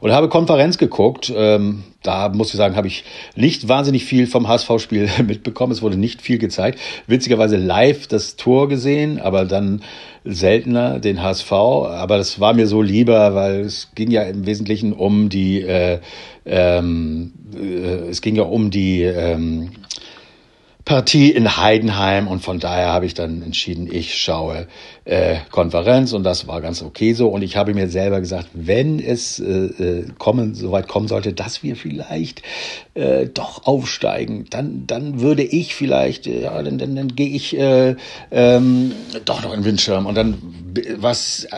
und 0.00 0.12
habe 0.12 0.28
Konferenz 0.28 0.78
geguckt. 0.78 1.32
Ähm, 1.34 1.84
da 2.02 2.28
muss 2.28 2.50
ich 2.50 2.56
sagen, 2.56 2.76
habe 2.76 2.86
ich 2.86 3.04
nicht 3.34 3.68
wahnsinnig 3.68 4.04
viel 4.04 4.26
vom 4.26 4.48
HSV-Spiel 4.48 5.08
mitbekommen. 5.26 5.72
Es 5.72 5.82
wurde 5.82 5.96
nicht 5.96 6.22
viel 6.22 6.38
gezeigt. 6.38 6.78
Witzigerweise 7.06 7.56
live 7.56 8.06
das 8.06 8.36
Tor 8.36 8.68
gesehen, 8.68 9.18
aber 9.20 9.44
dann 9.44 9.82
seltener 10.24 10.98
den 10.98 11.22
HSV, 11.22 11.52
aber 11.52 12.18
das 12.18 12.38
war 12.38 12.52
mir 12.52 12.66
so 12.66 12.82
lieber, 12.82 13.34
weil 13.34 13.60
es 13.60 13.90
ging 13.94 14.10
ja 14.10 14.22
im 14.22 14.46
Wesentlichen 14.46 14.92
um 14.92 15.28
die, 15.28 15.62
äh, 15.62 16.00
ähm, 16.44 17.32
äh, 17.54 18.10
es 18.10 18.20
ging 18.20 18.36
ja 18.36 18.42
um 18.42 18.70
die 18.70 19.02
ähm, 19.02 19.70
Partie 20.84 21.30
in 21.30 21.58
Heidenheim 21.58 22.28
und 22.28 22.40
von 22.40 22.60
daher 22.60 22.88
habe 22.88 23.04
ich 23.04 23.12
dann 23.12 23.42
entschieden, 23.42 23.88
ich 23.92 24.16
schaue 24.16 24.66
äh, 25.08 25.38
Konferenz 25.50 26.12
und 26.12 26.22
das 26.22 26.46
war 26.46 26.60
ganz 26.60 26.82
okay 26.82 27.14
so. 27.14 27.28
Und 27.28 27.40
ich 27.40 27.56
habe 27.56 27.72
mir 27.72 27.88
selber 27.88 28.20
gesagt, 28.20 28.48
wenn 28.52 29.00
es 29.00 29.40
äh, 29.40 29.44
äh 29.44 30.04
kommen 30.18 30.54
so 30.54 30.70
weit 30.70 30.86
kommen 30.86 31.08
sollte, 31.08 31.32
dass 31.32 31.62
wir 31.62 31.76
vielleicht 31.76 32.42
äh, 32.92 33.26
doch 33.26 33.66
aufsteigen, 33.66 34.44
dann 34.50 34.86
dann 34.86 35.20
würde 35.20 35.44
ich 35.44 35.74
vielleicht 35.74 36.26
äh, 36.26 36.42
ja 36.42 36.62
dann 36.62 36.76
dann, 36.76 36.94
dann 36.94 37.16
gehe 37.16 37.30
ich 37.30 37.56
äh, 37.58 37.96
ähm, 38.30 38.92
doch 39.24 39.42
noch 39.42 39.54
in 39.54 39.64
Windschirm 39.64 40.04
und 40.04 40.14
dann 40.14 40.42
was 40.98 41.48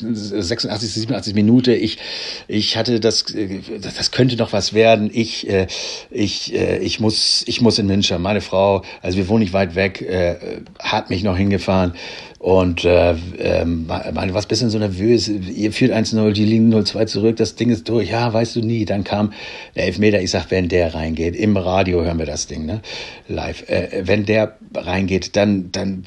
86 0.00 0.92
87 0.92 1.34
Minute 1.34 1.72
ich 1.72 1.98
ich 2.46 2.76
hatte 2.76 3.00
das 3.00 3.34
äh, 3.34 3.60
das 3.80 4.10
könnte 4.10 4.36
noch 4.36 4.52
was 4.52 4.74
werden. 4.74 5.10
Ich 5.10 5.48
äh, 5.48 5.66
ich 6.10 6.54
äh, 6.54 6.78
ich 6.78 7.00
muss 7.00 7.42
ich 7.46 7.62
muss 7.62 7.78
in 7.78 7.88
Windschirm 7.88 8.20
meine 8.20 8.42
Frau 8.42 8.82
also 9.00 9.16
wir 9.16 9.28
wohnen 9.28 9.40
nicht 9.40 9.54
weit 9.54 9.74
weg, 9.76 10.02
äh, 10.02 10.36
hat 10.78 11.08
mich 11.08 11.22
noch 11.22 11.38
hingefahren. 11.38 11.94
Und 12.38 12.84
äh, 12.84 13.16
äh, 13.38 13.64
meine, 13.64 14.32
was 14.32 14.46
bisschen 14.46 14.70
so 14.70 14.78
nervös, 14.78 15.26
ihr 15.26 15.72
führt 15.72 15.92
1-0, 15.92 16.32
die 16.32 16.44
liegen 16.44 16.72
0-2 16.72 17.06
zurück, 17.06 17.36
das 17.36 17.56
Ding 17.56 17.68
ist 17.70 17.88
durch, 17.88 18.10
ja, 18.10 18.32
weißt 18.32 18.54
du 18.54 18.60
nie. 18.60 18.84
Dann 18.84 19.02
kam 19.02 19.32
der 19.74 19.86
Elfmeter, 19.86 20.20
ich 20.20 20.30
sag, 20.30 20.50
wenn 20.52 20.68
der 20.68 20.94
reingeht, 20.94 21.34
im 21.34 21.56
Radio 21.56 22.04
hören 22.04 22.18
wir 22.20 22.26
das 22.26 22.46
Ding, 22.46 22.64
ne? 22.64 22.80
Live. 23.26 23.68
Äh, 23.68 24.02
wenn 24.04 24.24
der 24.24 24.56
reingeht, 24.72 25.34
dann, 25.34 25.72
dann, 25.72 26.04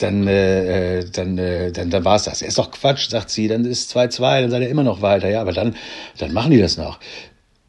dann, 0.00 0.26
äh, 0.26 1.04
dann, 1.12 1.38
äh, 1.38 1.70
dann, 1.70 1.90
dann 1.90 2.04
war's 2.04 2.24
das. 2.24 2.42
Er 2.42 2.48
ist 2.48 2.58
doch 2.58 2.72
Quatsch, 2.72 3.08
sagt 3.08 3.30
sie, 3.30 3.46
dann 3.46 3.64
ist 3.64 3.96
2-2, 3.96 4.40
dann 4.40 4.50
seid 4.50 4.62
ihr 4.62 4.68
immer 4.68 4.82
noch 4.82 5.00
weiter, 5.00 5.30
ja, 5.30 5.40
aber 5.40 5.52
dann, 5.52 5.76
dann 6.18 6.32
machen 6.32 6.50
die 6.50 6.58
das 6.58 6.76
noch. 6.76 6.98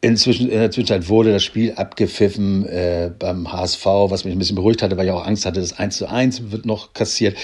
Inzwischen, 0.00 0.50
in 0.50 0.58
der 0.58 0.70
Zwischenzeit 0.70 1.08
wurde 1.08 1.32
das 1.32 1.44
Spiel 1.44 1.72
abgepfiffen 1.76 2.66
äh, 2.66 3.10
beim 3.16 3.50
HSV, 3.50 3.86
was 3.86 4.24
mich 4.24 4.34
ein 4.34 4.38
bisschen 4.38 4.56
beruhigt 4.56 4.82
hatte, 4.82 4.98
weil 4.98 5.06
ich 5.06 5.12
auch 5.12 5.24
Angst 5.24 5.46
hatte, 5.46 5.60
das 5.60 5.78
1 5.78 5.96
zu 5.96 6.10
1 6.10 6.50
wird 6.50 6.66
noch 6.66 6.92
kassiert. 6.92 7.38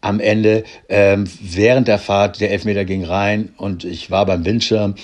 Am 0.00 0.20
Ende, 0.20 0.62
ähm, 0.88 1.24
während 1.40 1.88
der 1.88 1.98
Fahrt, 1.98 2.40
der 2.40 2.52
Elfmeter 2.52 2.84
ging 2.84 3.04
rein 3.04 3.52
und 3.56 3.84
ich 3.84 4.12
war 4.12 4.26
beim 4.26 4.44
Windschirm, 4.44 4.94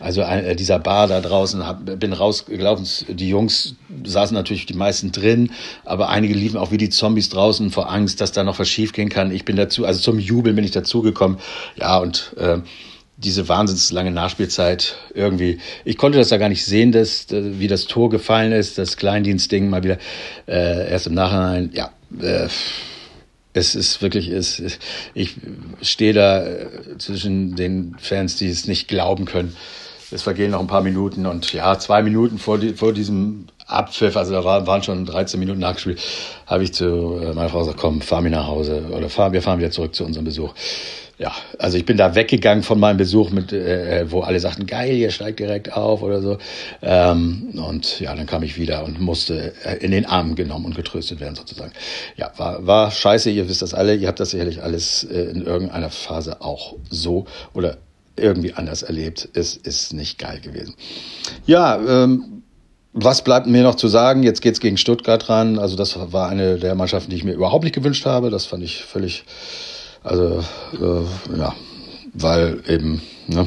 also 0.00 0.22
äh, 0.22 0.56
dieser 0.56 0.80
Bar 0.80 1.06
da 1.06 1.20
draußen, 1.20 1.64
hab, 1.64 1.84
bin 1.84 2.12
rausgelaufen. 2.12 2.86
Die 3.16 3.28
Jungs 3.28 3.76
saßen 4.04 4.34
natürlich 4.34 4.66
die 4.66 4.74
meisten 4.74 5.12
drin, 5.12 5.52
aber 5.84 6.08
einige 6.08 6.34
liefen 6.34 6.56
auch 6.56 6.72
wie 6.72 6.78
die 6.78 6.90
Zombies 6.90 7.28
draußen 7.28 7.70
vor 7.70 7.92
Angst, 7.92 8.20
dass 8.20 8.32
da 8.32 8.42
noch 8.42 8.58
was 8.58 8.68
schiefgehen 8.68 9.08
kann. 9.08 9.30
Ich 9.30 9.44
bin 9.44 9.54
dazu, 9.54 9.84
also 9.86 10.00
zum 10.00 10.18
Jubeln 10.18 10.56
bin 10.56 10.64
ich 10.64 10.72
dazugekommen. 10.72 11.38
Ja, 11.76 11.98
und 11.98 12.34
äh, 12.36 12.58
diese 13.16 13.48
wahnsinns 13.48 13.92
lange 13.92 14.10
Nachspielzeit 14.10 14.96
irgendwie. 15.14 15.58
Ich 15.84 15.98
konnte 15.98 16.18
das 16.18 16.30
ja 16.30 16.38
gar 16.38 16.48
nicht 16.48 16.64
sehen, 16.64 16.90
dass, 16.90 17.26
wie 17.30 17.68
das 17.68 17.84
Tor 17.84 18.10
gefallen 18.10 18.52
ist, 18.52 18.78
das 18.78 18.96
Kleindienstding 18.96 19.68
mal 19.68 19.84
wieder 19.84 19.98
äh, 20.48 20.90
erst 20.90 21.06
im 21.06 21.14
Nachhinein. 21.14 21.70
Ja, 21.74 21.90
äh, 22.20 22.48
es 23.52 23.74
ist 23.74 24.00
wirklich, 24.02 24.28
es, 24.28 24.62
ich 25.14 25.36
stehe 25.82 26.12
da 26.12 26.44
äh, 26.44 26.98
zwischen 26.98 27.56
den 27.56 27.96
Fans, 27.98 28.36
die 28.36 28.48
es 28.48 28.66
nicht 28.66 28.88
glauben 28.88 29.24
können. 29.24 29.56
Es 30.12 30.22
vergehen 30.22 30.50
noch 30.50 30.60
ein 30.60 30.66
paar 30.66 30.82
Minuten 30.82 31.26
und 31.26 31.52
ja, 31.52 31.78
zwei 31.78 32.02
Minuten 32.02 32.38
vor, 32.38 32.58
die, 32.58 32.74
vor 32.74 32.92
diesem 32.92 33.46
Abpfiff, 33.66 34.16
also 34.16 34.32
da 34.32 34.44
war, 34.44 34.66
waren 34.66 34.82
schon 34.82 35.06
13 35.06 35.38
Minuten 35.38 35.60
nachgespielt, 35.60 36.00
habe 36.46 36.64
ich 36.64 36.74
zu 36.74 37.20
äh, 37.22 37.32
meiner 37.32 37.48
Frau 37.48 37.60
gesagt, 37.60 37.78
komm, 37.78 38.00
fahr 38.00 38.20
mir 38.20 38.30
nach 38.30 38.46
Hause 38.46 38.84
oder 38.90 39.08
fahr, 39.08 39.32
wir 39.32 39.42
fahren 39.42 39.60
wieder 39.60 39.70
zurück 39.70 39.94
zu 39.94 40.04
unserem 40.04 40.24
Besuch 40.24 40.52
ja, 41.20 41.32
also 41.58 41.76
ich 41.76 41.84
bin 41.84 41.98
da 41.98 42.14
weggegangen 42.14 42.62
von 42.62 42.80
meinem 42.80 42.96
Besuch, 42.96 43.28
mit, 43.28 43.52
äh, 43.52 44.10
wo 44.10 44.22
alle 44.22 44.40
sagten, 44.40 44.64
geil, 44.64 44.96
ihr 44.96 45.10
steigt 45.10 45.38
direkt 45.38 45.70
auf 45.70 46.00
oder 46.00 46.22
so. 46.22 46.38
Ähm, 46.80 47.50
und 47.62 48.00
ja, 48.00 48.14
dann 48.14 48.24
kam 48.24 48.42
ich 48.42 48.56
wieder 48.58 48.84
und 48.84 49.00
musste 49.00 49.52
äh, 49.64 49.76
in 49.84 49.90
den 49.90 50.06
Arm 50.06 50.34
genommen 50.34 50.64
und 50.64 50.74
getröstet 50.74 51.20
werden 51.20 51.34
sozusagen. 51.34 51.72
Ja, 52.16 52.32
war, 52.38 52.66
war 52.66 52.90
scheiße, 52.90 53.28
ihr 53.28 53.50
wisst 53.50 53.60
das 53.60 53.74
alle, 53.74 53.94
ihr 53.96 54.08
habt 54.08 54.18
das 54.18 54.30
sicherlich 54.30 54.62
alles 54.62 55.04
äh, 55.04 55.24
in 55.24 55.42
irgendeiner 55.42 55.90
Phase 55.90 56.40
auch 56.40 56.76
so 56.88 57.26
oder 57.52 57.76
irgendwie 58.16 58.54
anders 58.54 58.82
erlebt. 58.82 59.28
Es 59.34 59.58
ist 59.58 59.92
nicht 59.92 60.18
geil 60.18 60.40
gewesen. 60.40 60.74
Ja, 61.44 61.78
ähm, 61.86 62.44
was 62.94 63.22
bleibt 63.22 63.46
mir 63.46 63.62
noch 63.62 63.74
zu 63.74 63.88
sagen? 63.88 64.22
Jetzt 64.22 64.40
geht's 64.40 64.58
gegen 64.58 64.78
Stuttgart 64.78 65.28
ran. 65.28 65.58
Also 65.58 65.76
das 65.76 65.98
war 66.12 66.30
eine 66.30 66.56
der 66.56 66.74
Mannschaften, 66.74 67.10
die 67.10 67.16
ich 67.16 67.24
mir 67.24 67.34
überhaupt 67.34 67.64
nicht 67.64 67.74
gewünscht 67.74 68.06
habe. 68.06 68.30
Das 68.30 68.46
fand 68.46 68.64
ich 68.64 68.82
völlig 68.82 69.24
also, 70.02 70.44
äh, 70.72 71.38
ja, 71.38 71.54
weil 72.12 72.62
eben 72.66 73.02
ne, 73.28 73.46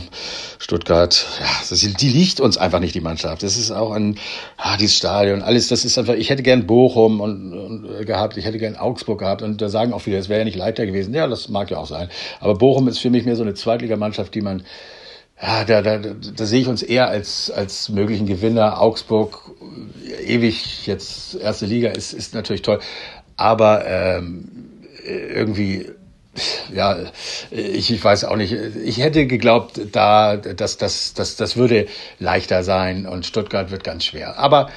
Stuttgart, 0.60 1.26
ja, 1.40 1.76
die 2.00 2.10
liegt 2.10 2.40
uns 2.40 2.58
einfach 2.58 2.80
nicht 2.80 2.96
die 2.96 3.02
Mannschaft. 3.02 3.44
Das 3.44 3.58
ist 3.58 3.72
auch 3.72 3.92
ein, 3.92 4.18
ah, 4.58 4.78
dieses 4.78 4.96
Stadion, 4.96 5.42
alles, 5.42 5.68
das 5.68 5.86
ist 5.86 5.98
einfach. 5.98 6.14
Ich 6.14 6.30
hätte 6.30 6.44
gern 6.44 6.66
Bochum 6.66 7.22
und, 7.22 7.54
und 7.54 8.02
äh, 8.02 8.06
gehabt, 8.06 8.38
ich 8.38 8.46
hätte 8.46 8.58
gern 8.58 8.76
Augsburg 8.76 9.20
gehabt 9.20 9.42
und 9.42 9.62
da 9.62 9.70
sagen 9.70 9.94
auch 9.94 10.00
viele, 10.00 10.18
es 10.18 10.30
wäre 10.30 10.40
ja 10.40 10.46
nicht 10.46 10.58
leichter 10.58 10.86
gewesen. 10.86 11.14
Ja, 11.14 11.28
das 11.28 11.50
mag 11.50 11.72
ja 11.72 11.78
auch 11.78 11.88
sein. 11.88 12.10
Aber 12.40 12.56
Bochum 12.56 12.88
ist 12.88 13.00
für 13.00 13.10
mich 13.10 13.26
mehr 13.26 13.36
so 13.36 13.44
eine 13.44 13.54
Zweitligamannschaft, 13.54 14.34
die 14.36 14.42
man 14.42 14.64
ja, 15.42 15.66
da, 15.66 15.82
da, 15.82 15.98
da, 15.98 16.46
sehe 16.46 16.62
ich 16.62 16.68
uns 16.68 16.84
eher 16.84 17.10
als, 17.10 17.52
als 17.52 17.90
möglichen 17.90 18.28
Gewinner. 18.28 18.80
Augsburg, 18.80 19.52
ewig 20.26 20.88
jetzt 20.88 21.36
erste 21.36 21.66
Liga, 21.66 21.90
ist, 21.90 22.14
ist 22.14 22.34
natürlich 22.34 22.62
toll. 22.62 22.80
Aber 23.36 23.86
ähm, 23.86 24.70
irgendwie 25.06 25.90
ja, 26.74 26.98
ich, 27.52 27.92
ich 27.92 28.04
weiß 28.04 28.26
auch 28.26 28.36
nicht. 28.36 28.54
Ich 28.54 28.98
hätte 28.98 29.28
geglaubt, 29.28 29.80
da, 29.92 30.38
dass 30.38 30.78
das, 30.78 31.14
das, 31.14 31.36
das 31.36 31.56
würde 31.58 31.88
leichter 32.20 32.64
sein 32.64 33.06
und 33.06 33.26
Stuttgart 33.26 33.72
wird 33.72 33.84
ganz 33.84 34.06
schwer. 34.06 34.38
Aber 34.40 34.70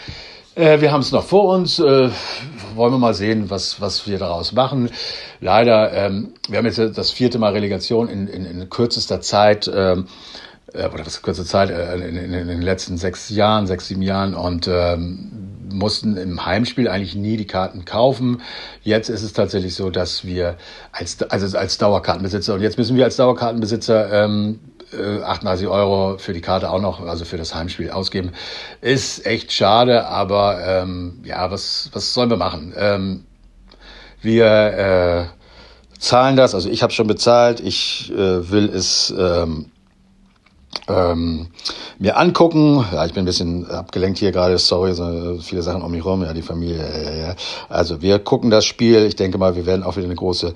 äh, 0.54 0.80
wir 0.80 0.92
haben 0.92 1.00
es 1.00 1.12
noch 1.12 1.25
vor 1.25 1.54
uns. 1.54 1.78
Äh, 1.78 2.10
wollen 2.75 2.92
wir 2.92 2.98
mal 2.98 3.14
sehen, 3.14 3.48
was, 3.50 3.80
was 3.80 4.06
wir 4.06 4.18
daraus 4.18 4.52
machen. 4.52 4.90
Leider, 5.40 5.92
ähm, 5.92 6.34
wir 6.48 6.58
haben 6.58 6.66
jetzt 6.66 6.78
das 6.78 7.10
vierte 7.10 7.38
Mal 7.38 7.52
Relegation 7.52 8.08
in, 8.08 8.26
in, 8.28 8.44
in 8.44 8.68
kürzester 8.68 9.20
Zeit. 9.20 9.70
Ähm, 9.72 10.06
äh, 10.72 10.88
oder 10.88 11.06
was 11.06 11.22
kurze 11.22 11.44
Zeit, 11.44 11.70
äh, 11.70 11.94
in, 11.96 12.16
in, 12.16 12.32
in, 12.32 12.48
den 12.48 12.62
letzten 12.62 12.98
sechs 12.98 13.30
Jahren, 13.30 13.66
sechs, 13.66 13.88
sieben 13.88 14.02
Jahren 14.02 14.34
und 14.34 14.68
ähm, 14.68 15.55
mussten 15.73 16.16
im 16.16 16.44
Heimspiel 16.44 16.88
eigentlich 16.88 17.14
nie 17.14 17.37
die 17.37 17.46
Karten 17.46 17.85
kaufen. 17.85 18.42
Jetzt 18.82 19.08
ist 19.08 19.23
es 19.23 19.32
tatsächlich 19.32 19.75
so, 19.75 19.90
dass 19.90 20.25
wir 20.25 20.56
als, 20.92 21.23
also 21.23 21.56
als 21.58 21.78
Dauerkartenbesitzer, 21.78 22.54
und 22.54 22.62
jetzt 22.62 22.78
müssen 22.78 22.96
wir 22.96 23.04
als 23.04 23.16
Dauerkartenbesitzer 23.16 24.25
ähm, 24.25 24.61
38 24.92 25.64
äh, 25.64 25.68
Euro 25.68 26.18
für 26.18 26.32
die 26.32 26.40
Karte 26.40 26.70
auch 26.70 26.80
noch, 26.80 27.00
also 27.00 27.25
für 27.25 27.37
das 27.37 27.54
Heimspiel 27.54 27.90
ausgeben. 27.90 28.32
Ist 28.80 29.26
echt 29.26 29.52
schade, 29.52 30.06
aber 30.06 30.61
ähm, 30.64 31.20
ja, 31.25 31.50
was, 31.50 31.90
was 31.92 32.14
sollen 32.14 32.30
wir 32.30 32.37
machen? 32.37 32.73
Ähm, 32.76 33.25
wir 34.23 34.46
äh, 34.46 35.99
zahlen 35.99 36.37
das, 36.37 36.54
also 36.54 36.68
ich 36.68 36.82
habe 36.82 36.92
schon 36.92 37.06
bezahlt, 37.06 37.61
ich 37.61 38.12
äh, 38.12 38.50
will 38.50 38.68
es 38.68 39.12
ähm, 39.16 39.70
ähm, 40.88 41.49
mir 41.99 42.17
angucken. 42.17 42.85
Ja, 42.93 43.07
ich 43.07 43.12
bin 43.12 43.23
ein 43.23 43.26
bisschen 43.26 43.71
abgelenkt 43.71 44.19
hier 44.19 44.33
gerade, 44.33 44.59
sorry, 44.59 44.93
so 44.95 45.38
viele 45.41 45.62
Sachen 45.62 45.83
um 45.83 45.91
mich 45.91 46.05
rum, 46.05 46.23
ja, 46.23 46.33
die 46.33 46.43
Familie. 46.43 46.79
Ja, 46.79 47.29
ja. 47.29 47.35
Also 47.69 48.03
wir 48.03 48.19
gucken 48.19 48.50
das 48.50 48.65
Spiel. 48.65 49.05
Ich 49.07 49.17
denke 49.17 49.38
mal, 49.38 49.57
wir 49.57 49.67
werden 49.67 49.83
auch 49.83 49.97
wieder 49.97 50.07
eine 50.07 50.15
große 50.15 50.55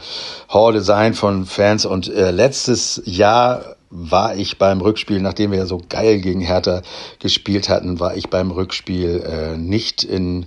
Horde 0.49 0.81
sein 0.81 1.15
von 1.15 1.47
Fans. 1.47 1.87
Und 1.87 2.09
äh, 2.09 2.31
letztes 2.31 3.03
Jahr 3.05 3.77
war 3.91 4.37
ich 4.37 4.59
beim 4.59 4.81
Rückspiel, 4.81 5.21
nachdem 5.21 5.51
wir 5.51 5.59
ja 5.59 5.67
so 5.67 5.81
geil 5.89 6.21
gegen 6.21 6.41
Hertha 6.41 6.83
gespielt 7.19 7.69
hatten, 7.69 7.99
war 7.99 8.17
ich 8.17 8.31
beim 8.31 8.51
Rückspiel 8.51 9.23
äh, 9.27 9.57
nicht 9.57 10.05
in 10.05 10.47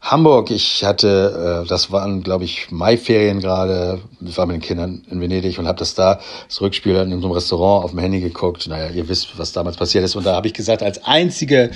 Hamburg, 0.00 0.50
ich 0.50 0.82
hatte, 0.82 1.62
äh, 1.64 1.68
das 1.68 1.92
waren, 1.92 2.22
glaube 2.22 2.44
ich, 2.44 2.70
Maiferien 2.70 3.40
gerade. 3.40 4.00
Ich 4.20 4.36
war 4.38 4.46
mit 4.46 4.54
den 4.54 4.62
Kindern 4.62 5.02
in 5.10 5.20
Venedig 5.20 5.58
und 5.58 5.66
habe 5.66 5.78
das 5.78 5.94
da, 5.94 6.20
das 6.48 6.60
Rückspiel 6.60 6.94
in 6.94 7.12
einem 7.12 7.30
Restaurant 7.30 7.84
auf 7.84 7.90
dem 7.90 8.00
Handy 8.00 8.20
geguckt. 8.20 8.66
Naja, 8.66 8.90
ihr 8.90 9.08
wisst, 9.08 9.38
was 9.38 9.52
damals 9.52 9.76
passiert 9.76 10.04
ist. 10.04 10.16
Und 10.16 10.24
da 10.24 10.34
habe 10.34 10.46
ich 10.46 10.54
gesagt, 10.54 10.82
als 10.82 11.04
einzige 11.04 11.70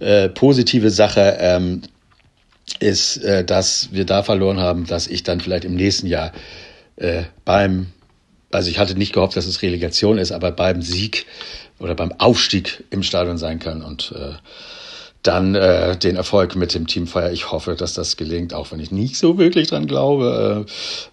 äh, 0.00 0.28
positive 0.28 0.90
Sache 0.90 1.36
ähm, 1.38 1.82
ist, 2.80 3.18
äh, 3.18 3.44
dass 3.44 3.92
wir 3.92 4.06
da 4.06 4.24
verloren 4.24 4.58
haben, 4.58 4.86
dass 4.86 5.06
ich 5.06 5.22
dann 5.22 5.40
vielleicht 5.40 5.64
im 5.64 5.76
nächsten 5.76 6.08
Jahr 6.08 6.32
äh, 6.96 7.22
beim, 7.44 7.92
also 8.50 8.70
ich 8.70 8.80
hatte 8.80 8.96
nicht 8.96 9.12
gehofft, 9.12 9.36
dass 9.36 9.46
es 9.46 9.62
Relegation 9.62 10.18
ist, 10.18 10.32
aber 10.32 10.50
beim 10.50 10.82
Sieg 10.82 11.26
oder 11.78 11.94
beim 11.94 12.12
Aufstieg 12.18 12.84
im 12.90 13.04
Stadion 13.04 13.38
sein 13.38 13.60
kann. 13.60 13.82
Und 13.82 14.12
äh, 14.16 14.32
dann 15.22 15.54
äh, 15.54 15.96
den 15.96 16.16
Erfolg 16.16 16.56
mit 16.56 16.74
dem 16.74 16.86
Team 16.86 17.06
feier. 17.06 17.32
Ich 17.32 17.52
hoffe, 17.52 17.76
dass 17.76 17.94
das 17.94 18.16
gelingt, 18.16 18.54
auch 18.54 18.72
wenn 18.72 18.80
ich 18.80 18.90
nicht 18.90 19.16
so 19.16 19.38
wirklich 19.38 19.68
dran 19.68 19.86
glaube. 19.86 20.66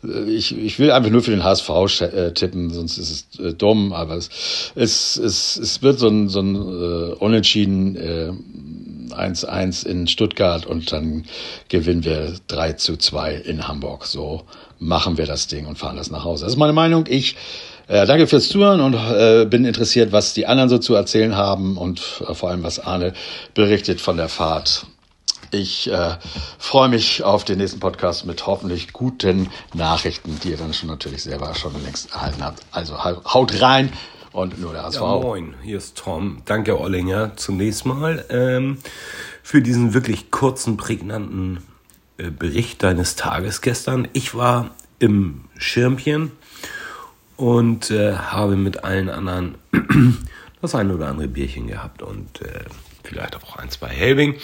Äh, 0.04 0.32
ich, 0.32 0.58
ich 0.58 0.80
will 0.80 0.92
einfach 0.92 1.12
nur 1.12 1.22
für 1.22 1.32
den 1.32 1.44
HSV 1.44 1.70
äh, 2.01 2.32
tippen, 2.34 2.72
sonst 2.72 2.98
ist 2.98 3.36
es 3.36 3.39
äh, 3.39 3.54
dumm, 3.54 3.94
aber 3.94 4.16
es, 4.16 4.72
es, 4.75 5.16
es, 5.18 5.58
es 5.58 5.82
wird 5.84 6.00
so 6.00 6.08
ein, 6.08 6.28
so 6.28 6.39
ein 6.39 6.56
äh, 6.56 7.13
Unentschieden 7.16 7.96
äh, 7.96 8.32
1-1 9.13 9.86
in 9.86 10.08
Stuttgart 10.08 10.66
und 10.66 10.92
dann 10.92 11.25
gewinnen 11.68 12.04
wir 12.04 12.34
3 12.48 12.74
zu 12.74 12.98
2 12.98 13.36
in 13.36 13.68
Hamburg. 13.68 14.06
So 14.06 14.44
machen 14.80 15.18
wir 15.18 15.25
das 15.25 15.48
Ding 15.48 15.66
und 15.68 15.78
fahren 15.78 15.98
das 15.98 16.10
nach 16.10 16.24
Hause. 16.24 16.46
Das 16.46 16.54
ist 16.54 16.60
meine 16.60 16.74
Meinung. 16.74 17.06
Ich 17.08 17.36
äh, 17.89 18.05
danke 18.05 18.27
fürs 18.27 18.48
Zuhören 18.48 18.79
und 18.79 18.93
äh, 18.93 19.46
bin 19.46 19.65
interessiert, 19.65 20.12
was 20.12 20.34
die 20.34 20.46
anderen 20.46 20.69
so 20.69 20.77
zu 20.77 20.93
erzählen 20.93 21.36
haben 21.36 21.77
und 21.77 22.24
äh, 22.27 22.34
vor 22.34 22.50
allem, 22.50 22.63
was 22.63 22.79
Arne 22.79 23.13
berichtet 23.53 24.00
von 24.00 24.15
der 24.15 24.29
Fahrt. 24.29 24.86
Ich 25.51 25.91
äh, 25.91 26.17
freue 26.60 26.89
mich 26.89 27.24
auf 27.24 27.43
den 27.43 27.58
nächsten 27.58 27.79
Podcast 27.79 28.25
mit 28.27 28.46
hoffentlich 28.46 28.93
guten 28.93 29.50
Nachrichten, 29.74 30.39
die 30.43 30.51
ihr 30.51 30.58
dann 30.58 30.74
schon 30.74 30.89
natürlich 30.89 31.24
selber 31.24 31.55
schon 31.55 31.74
längst 31.84 32.13
erhalten 32.13 32.43
habt. 32.43 32.62
Also 32.72 33.03
haut 33.03 33.60
rein 33.60 33.91
und 34.31 34.62
nur 34.62 34.74
der 34.74 34.84
HSV. 34.84 35.01
Ja, 35.01 35.17
moin, 35.17 35.55
hier 35.63 35.77
ist 35.77 35.98
Tom. 35.98 36.43
Danke, 36.46 36.79
Ollinger, 36.79 37.36
zunächst 37.36 37.88
mal 37.88 38.24
ähm, 38.29 38.77
für 39.41 39.63
diesen 39.63 39.96
wirklich 39.96 40.29
kurzen, 40.29 40.77
prägnanten 40.77 41.63
äh, 42.19 42.29
Bericht 42.29 42.84
deines 42.84 43.15
Tages 43.15 43.62
gestern. 43.62 44.08
Ich 44.13 44.36
war 44.36 44.69
im 45.00 45.46
Schirmchen 45.58 46.31
und 47.39 47.89
äh, 47.89 48.15
habe 48.15 48.58
mit 48.58 48.84
allen 48.84 49.10
anderen 49.10 49.55
das 50.62 50.75
ein 50.75 50.91
oder 50.91 51.08
andere 51.08 51.29
Bierchen 51.29 51.67
gehabt 51.67 52.01
und 52.01 52.41
äh, 52.41 52.65
vielleicht 53.01 53.38
auch 53.38 53.55
ein, 53.55 53.69
zwei 53.69 53.88
Helbing. 53.88 54.36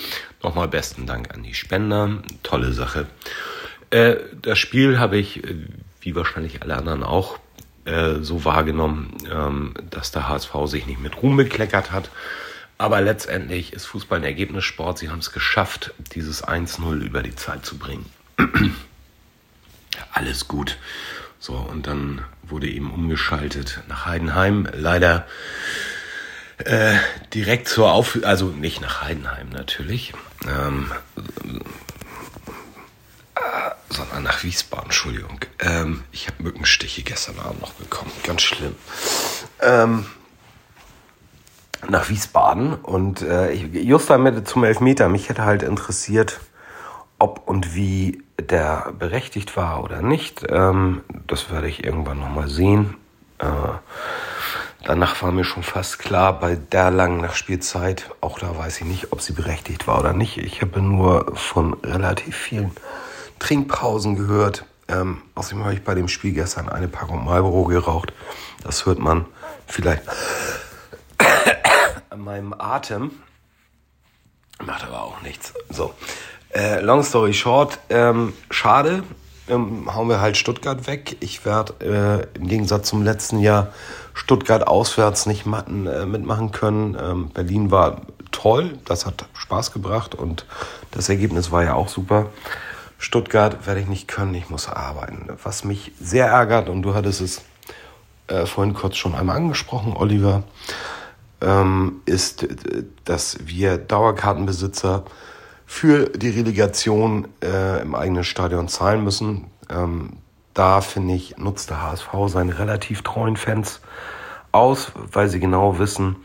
Nochmal 0.42 0.70
besten 0.70 1.06
Dank 1.06 1.34
an 1.34 1.44
die 1.44 1.54
Spender, 1.54 2.24
tolle 2.42 2.72
Sache. 2.72 3.08
Äh, 3.90 4.16
das 4.42 4.58
Spiel 4.60 4.98
habe 4.98 5.18
ich, 5.18 5.44
äh, 5.44 5.68
wie 6.00 6.16
wahrscheinlich 6.16 6.62
alle 6.62 6.78
anderen 6.78 7.04
auch, 7.04 7.38
äh, 7.84 8.22
so 8.22 8.46
wahrgenommen, 8.46 9.18
ähm, 9.30 9.74
dass 9.90 10.14
der 10.14 10.30
HSV 10.30 10.54
sich 10.64 10.88
nicht 10.88 11.02
mit 11.02 11.22
Ruhm 11.22 11.36
bekleckert 11.36 11.92
hat. 11.92 12.10
Aber 12.78 13.02
letztendlich 13.02 13.74
ist 13.74 13.86
Fußball 13.88 14.20
ein 14.20 14.24
Ergebnissport. 14.24 15.00
Sie 15.00 15.10
haben 15.10 15.20
es 15.20 15.34
geschafft, 15.34 15.94
dieses 16.14 16.48
1-0 16.48 17.02
über 17.02 17.24
die 17.24 17.36
Zeit 17.36 17.66
zu 17.66 17.78
bringen. 17.78 18.06
Alles 20.14 20.48
gut. 20.48 20.78
So, 21.40 21.54
und 21.56 21.88
dann 21.88 22.22
wurde 22.50 22.68
eben 22.68 22.92
umgeschaltet 22.92 23.82
nach 23.88 24.06
Heidenheim. 24.06 24.68
Leider 24.74 25.26
äh, 26.58 26.96
direkt 27.34 27.68
zur 27.68 27.92
Aufführung, 27.92 28.28
also 28.28 28.48
nicht 28.48 28.82
nach 28.82 29.02
Heidenheim 29.02 29.50
natürlich, 29.50 30.14
ähm, 30.48 30.92
äh, 33.36 33.40
sondern 33.90 34.24
nach 34.24 34.44
Wiesbaden, 34.44 34.86
Entschuldigung. 34.86 35.40
Ähm, 35.60 36.04
ich 36.12 36.28
habe 36.28 36.44
Mückenstiche 36.44 37.04
gestern 37.04 37.40
Abend 37.40 37.62
noch 37.62 37.74
bekommen, 37.74 38.12
ganz 38.24 38.42
schlimm. 38.42 38.76
Ähm, 39.62 40.06
nach 41.90 42.10
Wiesbaden 42.10 42.74
und 42.74 43.22
äh, 43.22 43.54
just 43.54 44.10
damit 44.10 44.48
zum 44.48 44.64
Elfmeter, 44.64 45.10
mich 45.10 45.30
hätte 45.30 45.44
halt 45.44 45.62
interessiert, 45.62 46.40
ob 47.20 47.48
und 47.48 47.76
wie 47.76 48.24
der 48.40 48.94
berechtigt 48.98 49.56
war 49.56 49.84
oder 49.84 50.02
nicht, 50.02 50.44
ähm, 50.50 51.02
das 51.28 51.52
werde 51.52 51.68
ich 51.68 51.84
irgendwann 51.84 52.20
nochmal 52.20 52.48
sehen. 52.48 52.96
Äh, 53.40 53.46
danach 54.84 55.22
war 55.22 55.32
mir 55.32 55.44
schon 55.44 55.64
fast 55.64 56.00
klar, 56.00 56.40
bei 56.40 56.56
der 56.56 56.92
langen 56.92 57.22
Nachspielzeit, 57.22 58.10
auch 58.22 58.40
da 58.40 58.58
weiß 58.58 58.82
ich 58.82 58.86
nicht, 58.86 59.12
ob 59.12 59.22
sie 59.22 59.34
berechtigt 59.34 59.88
war 59.88 60.00
oder 60.00 60.14
nicht. 60.14 60.38
Ich 60.38 60.62
habe 60.62 60.82
nur 60.82 61.36
von 61.36 61.74
relativ 61.76 62.36
vielen 62.36 62.72
Trinkpausen 63.40 64.16
gehört. 64.16 64.66
Ähm, 64.88 65.22
außerdem 65.34 65.64
habe 65.64 65.74
ich 65.74 65.84
bei 65.84 65.96
dem 65.96 66.08
Spiel 66.08 66.34
gestern 66.34 66.70
eine 66.70 66.88
Packung 66.88 67.26
Marlboro 67.26 67.64
geraucht. 67.64 68.14
Das 68.64 68.86
hört 68.86 69.00
man 69.00 69.26
vielleicht 69.68 70.04
an 72.10 72.20
meinem 72.20 72.54
Atem. 72.54 73.12
Macht 74.64 74.86
aber 74.86 75.02
auch 75.02 75.22
nichts. 75.22 75.54
So. 75.70 75.94
Äh, 76.56 76.80
long 76.80 77.04
story 77.04 77.34
short, 77.34 77.80
ähm, 77.90 78.32
schade, 78.50 79.04
ähm, 79.50 79.94
hauen 79.94 80.08
wir 80.08 80.22
halt 80.22 80.38
Stuttgart 80.38 80.88
weg. 80.88 81.18
Ich 81.20 81.44
werde 81.44 82.30
äh, 82.34 82.38
im 82.38 82.48
Gegensatz 82.48 82.88
zum 82.88 83.04
letzten 83.04 83.40
Jahr 83.40 83.74
Stuttgart 84.14 84.66
auswärts 84.66 85.26
nicht 85.26 85.46
matten, 85.46 85.86
äh, 85.86 86.06
mitmachen 86.06 86.54
können. 86.54 86.98
Ähm, 86.98 87.30
Berlin 87.32 87.72
war 87.72 88.04
toll, 88.32 88.80
das 88.86 89.06
hat 89.06 89.26
Spaß 89.34 89.74
gebracht 89.74 90.16
und 90.16 90.46
das 90.92 91.10
Ergebnis 91.10 91.52
war 91.52 91.62
ja 91.62 91.74
auch 91.74 91.90
super. 91.90 92.28
Stuttgart 93.00 93.68
werde 93.68 93.82
ich 93.82 93.88
nicht 93.88 94.08
können, 94.08 94.34
ich 94.34 94.50
muss 94.50 94.70
arbeiten. 94.70 95.28
Was 95.44 95.66
mich 95.66 95.92
sehr 96.00 96.28
ärgert, 96.28 96.70
und 96.70 96.84
du 96.84 96.94
hattest 96.94 97.20
es 97.20 97.42
äh, 98.28 98.46
vorhin 98.46 98.74
kurz 98.74 98.96
schon 98.96 99.14
einmal 99.14 99.36
angesprochen, 99.36 99.92
Oliver, 99.94 100.44
ähm, 101.42 102.02
ist, 102.06 102.44
äh, 102.44 102.86
dass 103.04 103.40
wir 103.46 103.78
Dauerkartenbesitzer 103.78 105.04
für 105.66 106.10
die 106.10 106.30
Relegation 106.30 107.28
äh, 107.44 107.82
im 107.82 107.96
eigenen 107.96 108.24
Stadion 108.24 108.68
zahlen 108.68 109.04
müssen. 109.04 109.46
Ähm, 109.70 110.14
da 110.54 110.82
finde 110.82 111.14
ich, 111.16 111.38
nutzt 111.38 111.70
der 111.70 111.82
HSV 111.82 112.10
seine 112.28 112.60
relativ 112.60 113.02
treuen 113.02 113.36
Fans 113.36 113.82
aus, 114.52 114.92
weil 115.12 115.28
sie 115.28 115.40
genau 115.40 115.80
wissen, 115.80 116.16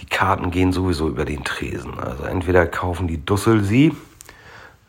die 0.00 0.06
Karten 0.06 0.50
gehen 0.50 0.72
sowieso 0.72 1.08
über 1.08 1.24
den 1.24 1.42
Tresen. 1.44 1.98
Also 1.98 2.24
entweder 2.24 2.66
kaufen 2.66 3.08
die 3.08 3.24
Dussel 3.24 3.64
sie, 3.64 3.96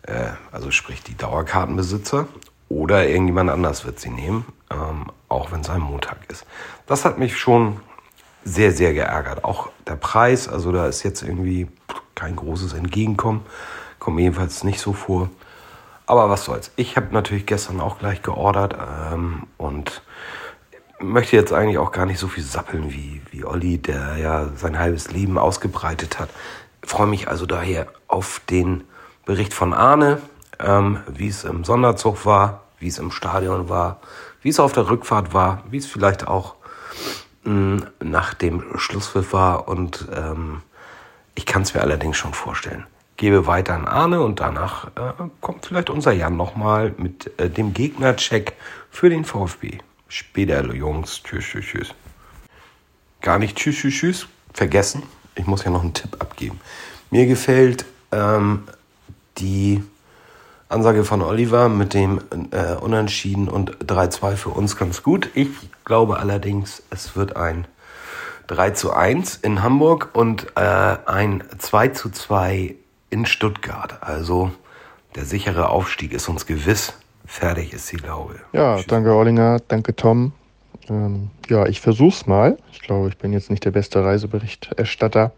äh, 0.03 0.31
also 0.51 0.71
sprich 0.71 1.01
die 1.03 1.15
Dauerkartenbesitzer, 1.15 2.27
oder 2.69 3.07
irgendjemand 3.07 3.49
anders 3.49 3.85
wird 3.85 3.99
sie 3.99 4.09
nehmen, 4.09 4.45
ähm, 4.69 5.05
auch 5.29 5.51
wenn 5.51 5.61
es 5.61 5.69
ein 5.69 5.79
Montag 5.79 6.17
ist. 6.27 6.45
Das 6.85 7.05
hat 7.05 7.17
mich 7.17 7.37
schon 7.37 7.79
sehr, 8.47 8.71
sehr 8.71 8.93
geärgert. 8.93 9.43
Auch 9.43 9.69
der 9.85 9.95
Preis, 9.95 10.47
also 10.47 10.71
da 10.71 10.87
ist 10.87 11.03
jetzt 11.03 11.21
irgendwie 11.21 11.67
kein 12.15 12.35
großes 12.35 12.73
Entgegenkommen, 12.73 13.41
kommt 13.99 14.19
jedenfalls 14.19 14.63
nicht 14.63 14.79
so 14.79 14.93
vor. 14.93 15.29
Aber 16.05 16.29
was 16.29 16.45
soll's. 16.45 16.71
Ich 16.77 16.95
habe 16.95 17.07
natürlich 17.11 17.45
gestern 17.45 17.81
auch 17.81 17.99
gleich 17.99 18.21
geordert 18.21 18.75
ähm, 19.13 19.43
und 19.57 20.01
möchte 20.99 21.35
jetzt 21.35 21.51
eigentlich 21.51 21.77
auch 21.77 21.91
gar 21.91 22.05
nicht 22.05 22.19
so 22.19 22.27
viel 22.27 22.43
sappeln 22.43 22.91
wie, 22.91 23.21
wie 23.31 23.43
Olli, 23.43 23.77
der 23.77 24.17
ja 24.17 24.49
sein 24.55 24.79
halbes 24.79 25.11
Leben 25.11 25.37
ausgebreitet 25.37 26.17
hat. 26.17 26.29
freue 26.83 27.07
mich 27.07 27.27
also 27.27 27.45
daher 27.45 27.87
auf 28.07 28.41
den 28.49 28.85
Bericht 29.25 29.53
von 29.53 29.73
Arne, 29.73 30.21
ähm, 30.59 31.01
wie 31.07 31.27
es 31.27 31.43
im 31.43 31.65
Sonderzug 31.65 32.25
war, 32.25 32.61
wie 32.79 32.87
es 32.87 32.97
im 32.97 33.11
Stadion 33.11 33.67
war, 33.67 33.99
wie 34.41 34.49
es 34.49 34.59
auf 34.61 34.71
der 34.71 34.89
Rückfahrt 34.89 35.33
war, 35.33 35.63
wie 35.69 35.77
es 35.77 35.85
vielleicht 35.85 36.25
auch 36.25 36.55
nach 37.47 38.33
dem 38.33 38.63
Schlusspfiff 38.77 39.33
war. 39.33 39.67
Und 39.67 40.07
ähm, 40.13 40.61
ich 41.35 41.45
kann 41.45 41.61
es 41.61 41.73
mir 41.73 41.81
allerdings 41.81 42.17
schon 42.17 42.33
vorstellen. 42.33 42.85
Gebe 43.15 43.47
weiter 43.47 43.73
an 43.73 43.87
Arne 43.87 44.21
und 44.21 44.39
danach 44.39 44.87
äh, 44.95 45.13
kommt 45.41 45.65
vielleicht 45.65 45.89
unser 45.89 46.11
Jan 46.11 46.37
nochmal 46.37 46.93
mit 46.97 47.31
äh, 47.39 47.49
dem 47.49 47.73
Gegnercheck 47.73 48.53
für 48.91 49.09
den 49.09 49.25
VfB. 49.25 49.79
Später, 50.07 50.73
Jungs. 50.73 51.23
Tschüss, 51.23 51.45
tschüss, 51.45 51.65
tschüss. 51.65 51.93
Gar 53.21 53.39
nicht 53.39 53.57
tschüss, 53.57 53.77
tschüss, 53.77 53.93
tschüss. 53.95 54.27
Vergessen. 54.53 55.03
Ich 55.35 55.45
muss 55.45 55.63
ja 55.63 55.71
noch 55.71 55.83
einen 55.83 55.93
Tipp 55.93 56.17
abgeben. 56.19 56.59
Mir 57.09 57.25
gefällt 57.25 57.85
ähm, 58.11 58.63
die 59.37 59.83
Ansage 60.69 61.05
von 61.05 61.21
Oliver 61.21 61.69
mit 61.69 61.93
dem 61.93 62.19
äh, 62.51 62.73
Unentschieden 62.75 63.47
und 63.47 63.77
3-2 63.85 64.35
für 64.35 64.49
uns 64.49 64.75
ganz 64.75 65.01
gut. 65.01 65.29
Ich 65.33 65.49
glaube 65.85 66.19
allerdings, 66.19 66.83
es 66.89 67.15
wird 67.15 67.37
ein 67.37 67.65
3 68.47 68.71
zu 68.71 68.93
1 68.93 69.37
in 69.37 69.63
Hamburg 69.63 70.09
und 70.13 70.47
äh, 70.55 70.97
ein 71.05 71.43
2 71.57 71.89
zu 71.89 72.09
2 72.09 72.75
in 73.09 73.25
Stuttgart. 73.25 73.97
Also 74.01 74.51
der 75.15 75.25
sichere 75.25 75.69
Aufstieg 75.69 76.13
ist 76.13 76.27
uns 76.27 76.45
gewiss. 76.45 76.93
Fertig 77.25 77.73
ist 77.73 77.91
die 77.91 77.97
Laube. 77.97 78.35
Ja, 78.51 78.77
Tschüss. 78.77 78.87
danke 78.87 79.13
Ollinger, 79.13 79.59
danke 79.67 79.95
Tom. 79.95 80.33
Ähm, 80.89 81.29
ja, 81.49 81.65
ich 81.65 81.81
versuch's 81.81 82.25
mal. 82.25 82.57
Ich 82.71 82.81
glaube, 82.81 83.09
ich 83.09 83.17
bin 83.17 83.33
jetzt 83.33 83.49
nicht 83.49 83.63
der 83.63 83.71
beste 83.71 84.03
Reiseberichterstatter. 84.03 85.31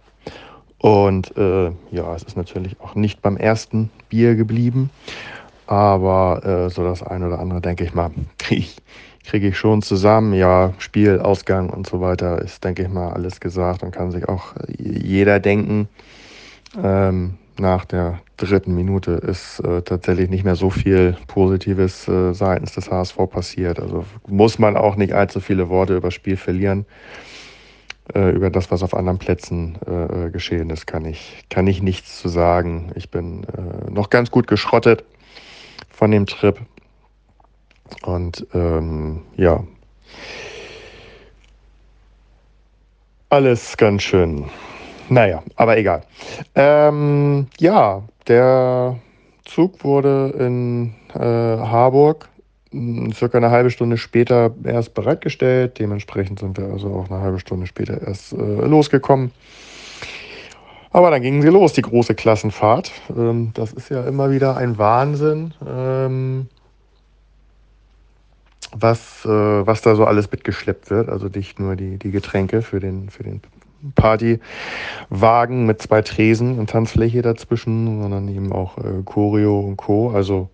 Und 0.80 1.36
äh, 1.38 1.72
ja, 1.92 2.16
es 2.16 2.24
ist 2.24 2.38
natürlich 2.38 2.80
auch 2.80 2.96
nicht 2.96 3.22
beim 3.22 3.38
ersten 3.38 3.92
Bier 4.10 4.36
geblieben. 4.36 4.90
Aber 5.68 6.44
äh, 6.44 6.70
so 6.70 6.84
das 6.84 7.04
eine 7.04 7.28
oder 7.28 7.40
andere, 7.40 7.62
denke 7.62 7.84
ich 7.84 7.94
mal, 7.94 8.12
kriege 8.38 8.62
ich, 8.62 8.78
krieg 9.24 9.44
ich 9.44 9.58
schon 9.58 9.82
zusammen. 9.82 10.34
Ja, 10.34 10.74
Spiel, 10.80 11.20
Ausgang 11.20 11.70
und 11.70 11.88
so 11.88 12.02
weiter 12.02 12.42
ist, 12.42 12.64
denke 12.64 12.84
ich 12.84 12.90
mal, 12.90 13.12
alles 13.12 13.40
gesagt 13.40 13.84
und 13.84 13.92
kann 13.92 14.12
sich 14.12 14.28
auch 14.28 14.54
jeder 14.78 15.40
denken. 15.40 15.88
Ähm, 16.82 17.36
nach 17.60 17.86
der 17.86 18.20
dritten 18.38 18.74
Minute 18.74 19.12
ist 19.12 19.60
äh, 19.60 19.82
tatsächlich 19.82 20.30
nicht 20.30 20.46
mehr 20.46 20.56
so 20.56 20.70
viel 20.70 21.18
Positives 21.28 22.08
äh, 22.08 22.34
seitens 22.34 22.74
des 22.74 22.90
HSV 22.90 23.18
passiert. 23.30 23.80
Also 23.80 24.06
muss 24.28 24.60
man 24.60 24.78
auch 24.78 24.96
nicht 24.96 25.14
allzu 25.14 25.40
viele 25.40 25.70
Worte 25.70 25.98
über 25.98 26.12
Spiel 26.12 26.38
verlieren. 26.38 26.86
Äh, 28.14 28.30
über 28.32 28.50
das, 28.50 28.72
was 28.72 28.84
auf 28.84 28.94
anderen 28.94 29.20
Plätzen 29.20 29.78
äh, 29.88 30.28
äh, 30.28 30.30
geschehen 30.32 30.70
ist, 30.70 30.88
kann 30.88 31.06
ich, 31.06 31.46
kann 31.50 31.68
ich 31.68 31.82
nichts 31.82 32.20
zu 32.20 32.30
sagen. 32.30 32.92
Ich 32.96 33.10
bin 33.10 33.44
äh, 33.44 33.92
noch 33.92 34.10
ganz 34.10 34.32
gut 34.32 34.48
geschrottet 34.48 35.04
von 35.90 36.12
dem 36.12 36.26
Trip. 36.26 36.60
Und 38.04 38.46
ähm, 38.54 39.24
ja, 39.36 39.64
alles 43.30 43.78
ganz 43.78 44.04
schön 44.04 44.46
naja, 45.10 45.44
aber 45.56 45.78
egal. 45.78 46.04
Ähm, 46.56 47.48
ja, 47.58 48.04
der 48.28 49.00
Zug 49.46 49.84
wurde 49.84 50.36
in 50.38 50.94
äh, 51.16 51.20
Harburg 51.20 52.30
circa 52.72 53.38
eine 53.38 53.50
halbe 53.50 53.72
Stunde 53.72 53.98
später 53.98 54.54
erst 54.64 54.94
bereitgestellt. 54.94 55.80
Dementsprechend 55.80 56.40
sind 56.40 56.58
wir 56.58 56.66
also 56.66 56.90
auch 56.94 57.10
eine 57.10 57.22
halbe 57.22 57.40
Stunde 57.40 57.68
später 57.68 58.02
erst 58.02 58.34
äh, 58.34 58.36
losgekommen. 58.36 59.32
Aber 60.92 61.12
dann 61.12 61.22
gingen 61.22 61.42
sie 61.42 61.50
los, 61.50 61.74
die 61.74 61.82
große 61.82 62.16
Klassenfahrt. 62.16 62.92
Ähm, 63.16 63.52
das 63.54 63.74
ist 63.74 63.90
ja 63.90 64.04
immer 64.08 64.32
wieder 64.32 64.58
ein 64.58 64.78
Wahnsinn, 64.78 65.54
ähm, 65.68 66.48
was, 68.72 69.26
äh, 69.26 69.30
was 69.30 69.82
da 69.82 69.96
so 69.96 70.06
alles 70.06 70.32
mitgeschleppt 70.32 70.90
wird. 70.90 71.10
Also 71.10 71.28
nicht 71.28 71.60
nur 71.60 71.76
die, 71.76 71.98
die 71.98 72.12
Getränke 72.12 72.62
für 72.62 72.80
den, 72.80 73.10
für 73.10 73.24
den 73.24 73.42
Partywagen 73.96 75.66
mit 75.66 75.82
zwei 75.82 76.02
Tresen 76.02 76.60
und 76.60 76.70
Tanzfläche 76.70 77.22
dazwischen, 77.22 78.02
sondern 78.02 78.28
eben 78.28 78.52
auch 78.52 78.78
äh, 78.78 79.04
Choreo 79.06 79.60
und 79.60 79.78
Co. 79.78 80.12
Also 80.12 80.50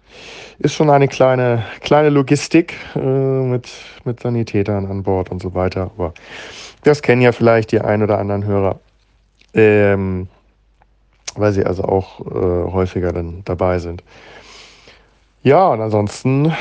ist 0.60 0.74
schon 0.74 0.90
eine 0.90 1.08
kleine, 1.08 1.64
kleine 1.82 2.10
Logistik 2.10 2.76
äh, 2.96 3.00
mit, 3.00 3.70
mit 4.04 4.20
Sanitätern 4.20 4.86
an 4.86 5.04
Bord 5.04 5.32
und 5.32 5.42
so 5.42 5.54
weiter. 5.54 5.92
Aber 5.98 6.14
das 6.84 7.02
kennen 7.02 7.22
ja 7.22 7.32
vielleicht 7.32 7.72
die 7.72 7.82
ein 7.82 8.04
oder 8.04 8.20
anderen 8.20 8.46
Hörer, 8.46 8.80
ähm, 9.54 10.28
weil 11.36 11.52
sie 11.54 11.66
also 11.66 11.84
auch 11.84 12.20
äh, 12.22 12.72
häufiger 12.72 13.12
dann 13.12 13.42
dabei 13.46 13.80
sind. 13.80 14.04
Ja, 15.44 15.68
und 15.68 15.82
ansonsten 15.82 16.54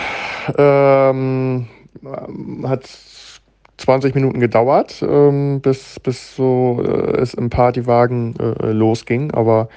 ähm, 0.58 1.68
hat 2.64 2.88
20 3.78 4.14
Minuten 4.14 4.40
gedauert, 4.40 5.02
ähm, 5.02 5.60
bis, 5.60 5.98
bis 6.00 6.36
so 6.36 6.82
äh, 6.84 7.20
es 7.20 7.34
im 7.34 7.50
Partywagen 7.50 8.34
äh, 8.38 8.72
losging. 8.72 9.32
Aber 9.32 9.68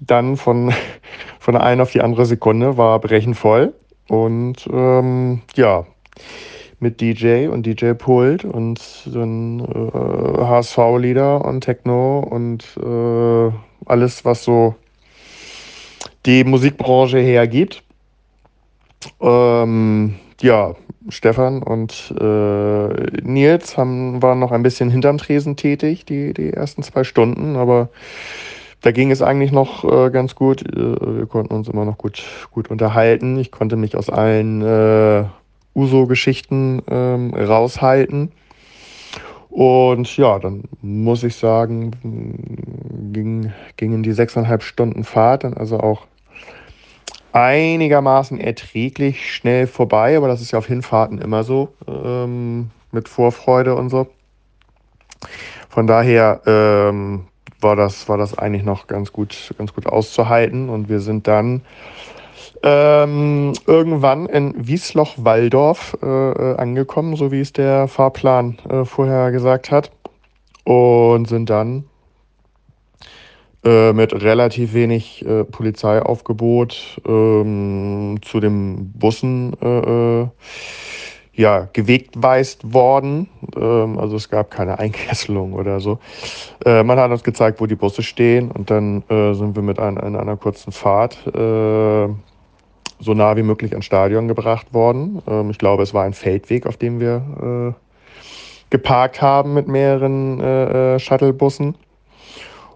dann 0.00 0.36
von, 0.36 0.72
von 1.38 1.54
der 1.54 1.62
einen 1.62 1.80
auf 1.80 1.92
die 1.92 2.02
andere 2.02 2.26
Sekunde 2.26 2.76
war 2.76 2.98
Brechen 3.00 3.34
voll. 3.34 3.72
Und 4.08 4.68
ähm, 4.72 5.42
ja, 5.54 5.86
mit 6.80 7.00
DJ 7.00 7.46
und 7.48 7.66
DJ-Pult 7.66 8.44
und 8.44 8.80
dann 9.06 9.60
äh, 9.60 10.44
HSV-Lieder 10.44 11.44
und 11.44 11.60
Techno 11.60 12.20
und 12.20 12.64
äh, 12.82 13.52
alles, 13.86 14.24
was 14.24 14.44
so 14.44 14.74
die 16.26 16.42
Musikbranche 16.44 17.18
hergibt. 17.18 17.82
Ähm, 19.20 20.16
ja, 20.40 20.74
Stefan 21.08 21.62
und 21.62 22.14
äh, 22.20 23.22
Nils 23.22 23.76
haben, 23.76 24.22
waren 24.22 24.38
noch 24.38 24.52
ein 24.52 24.62
bisschen 24.62 24.90
hinterm 24.90 25.18
Tresen 25.18 25.56
tätig, 25.56 26.04
die, 26.04 26.34
die 26.34 26.52
ersten 26.52 26.82
zwei 26.82 27.04
Stunden, 27.04 27.56
aber 27.56 27.88
da 28.82 28.92
ging 28.92 29.10
es 29.10 29.22
eigentlich 29.22 29.52
noch 29.52 29.84
äh, 29.84 30.10
ganz 30.10 30.34
gut. 30.34 30.62
Äh, 30.62 31.18
wir 31.18 31.26
konnten 31.26 31.54
uns 31.54 31.68
immer 31.68 31.84
noch 31.84 31.98
gut, 31.98 32.22
gut 32.50 32.70
unterhalten. 32.70 33.38
Ich 33.38 33.50
konnte 33.50 33.76
mich 33.76 33.96
aus 33.96 34.08
allen 34.08 34.62
äh, 34.62 35.24
Uso-Geschichten 35.74 36.82
ähm, 36.88 37.34
raushalten. 37.34 38.32
Und 39.50 40.16
ja, 40.16 40.38
dann 40.38 40.64
muss 40.80 41.24
ich 41.24 41.34
sagen, 41.36 41.90
ging, 43.12 43.52
gingen 43.76 44.02
die 44.02 44.12
sechseinhalb 44.12 44.62
Stunden 44.62 45.04
Fahrt 45.04 45.44
dann 45.44 45.54
also 45.54 45.80
auch 45.80 46.06
einigermaßen 47.32 48.40
erträglich 48.40 49.34
schnell 49.34 49.66
vorbei, 49.66 50.16
aber 50.16 50.28
das 50.28 50.40
ist 50.40 50.50
ja 50.52 50.58
auf 50.58 50.66
Hinfahrten 50.66 51.20
immer 51.20 51.44
so, 51.44 51.72
ähm, 51.86 52.70
mit 52.92 53.08
Vorfreude 53.08 53.74
und 53.74 53.90
so. 53.90 54.08
Von 55.68 55.86
daher 55.86 56.40
ähm, 56.46 57.26
war, 57.60 57.76
das, 57.76 58.08
war 58.08 58.18
das 58.18 58.36
eigentlich 58.36 58.64
noch 58.64 58.86
ganz 58.86 59.12
gut, 59.12 59.54
ganz 59.58 59.74
gut 59.74 59.86
auszuhalten 59.86 60.68
und 60.68 60.88
wir 60.88 61.00
sind 61.00 61.28
dann 61.28 61.62
ähm, 62.62 63.52
irgendwann 63.66 64.26
in 64.26 64.54
Wiesloch-Walldorf 64.56 65.96
äh, 66.02 66.06
äh 66.06 66.56
angekommen, 66.56 67.16
so 67.16 67.32
wie 67.32 67.40
es 67.40 67.52
der 67.52 67.88
Fahrplan 67.88 68.58
äh, 68.68 68.84
vorher 68.84 69.30
gesagt 69.30 69.70
hat. 69.70 69.90
Und 70.64 71.26
sind 71.26 71.48
dann 71.48 71.84
äh, 73.62 73.92
mit 73.92 74.14
relativ 74.14 74.72
wenig 74.72 75.22
äh, 75.26 75.44
Polizeiaufgebot 75.44 77.02
ähm, 77.06 78.18
zu 78.22 78.40
den 78.40 78.90
Bussen 78.92 79.52
äh, 79.60 80.22
äh 80.22 80.28
ja, 81.34 81.68
gewegweist 81.72 82.72
worden. 82.72 83.28
Ähm, 83.54 83.98
also 83.98 84.16
es 84.16 84.30
gab 84.30 84.50
keine 84.50 84.78
Einkesselung 84.80 85.52
oder 85.52 85.80
so. 85.80 85.98
Äh, 86.64 86.82
man 86.84 86.98
hat 86.98 87.10
uns 87.10 87.22
gezeigt, 87.22 87.60
wo 87.60 87.66
die 87.66 87.76
Busse 87.76 88.02
stehen 88.02 88.50
und 88.50 88.70
dann 88.70 89.02
sind 89.08 89.54
wir 89.54 89.62
mit 89.62 89.78
ein, 89.78 89.98
in 89.98 90.16
einer 90.16 90.36
kurzen 90.36 90.72
Fahrt 90.72 91.18
so 91.24 93.14
nah 93.14 93.36
wie 93.36 93.42
möglich 93.42 93.72
ans 93.72 93.86
Stadion 93.86 94.28
gebracht 94.28 94.72
worden. 94.72 95.22
Ähm, 95.26 95.50
ich 95.50 95.58
glaube, 95.58 95.82
es 95.82 95.92
war 95.92 96.04
ein 96.04 96.14
Feldweg, 96.14 96.66
auf 96.66 96.76
dem 96.78 96.98
wir 96.98 97.74
geparkt 98.70 99.20
haben 99.22 99.54
mit 99.54 99.68
mehreren 99.68 100.98
Shuttlebussen. 100.98 101.74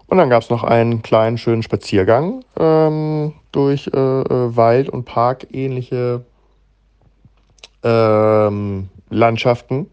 Und 0.07 0.17
dann 0.17 0.29
gab 0.29 0.43
es 0.43 0.49
noch 0.49 0.63
einen 0.63 1.01
kleinen, 1.01 1.37
schönen 1.37 1.63
Spaziergang 1.63 2.43
ähm, 2.59 3.33
durch 3.51 3.87
äh, 3.87 3.97
äh, 3.97 4.55
Wald- 4.55 4.89
und 4.89 5.05
Parkähnliche 5.05 6.23
ähm, 7.83 8.89
Landschaften. 9.09 9.89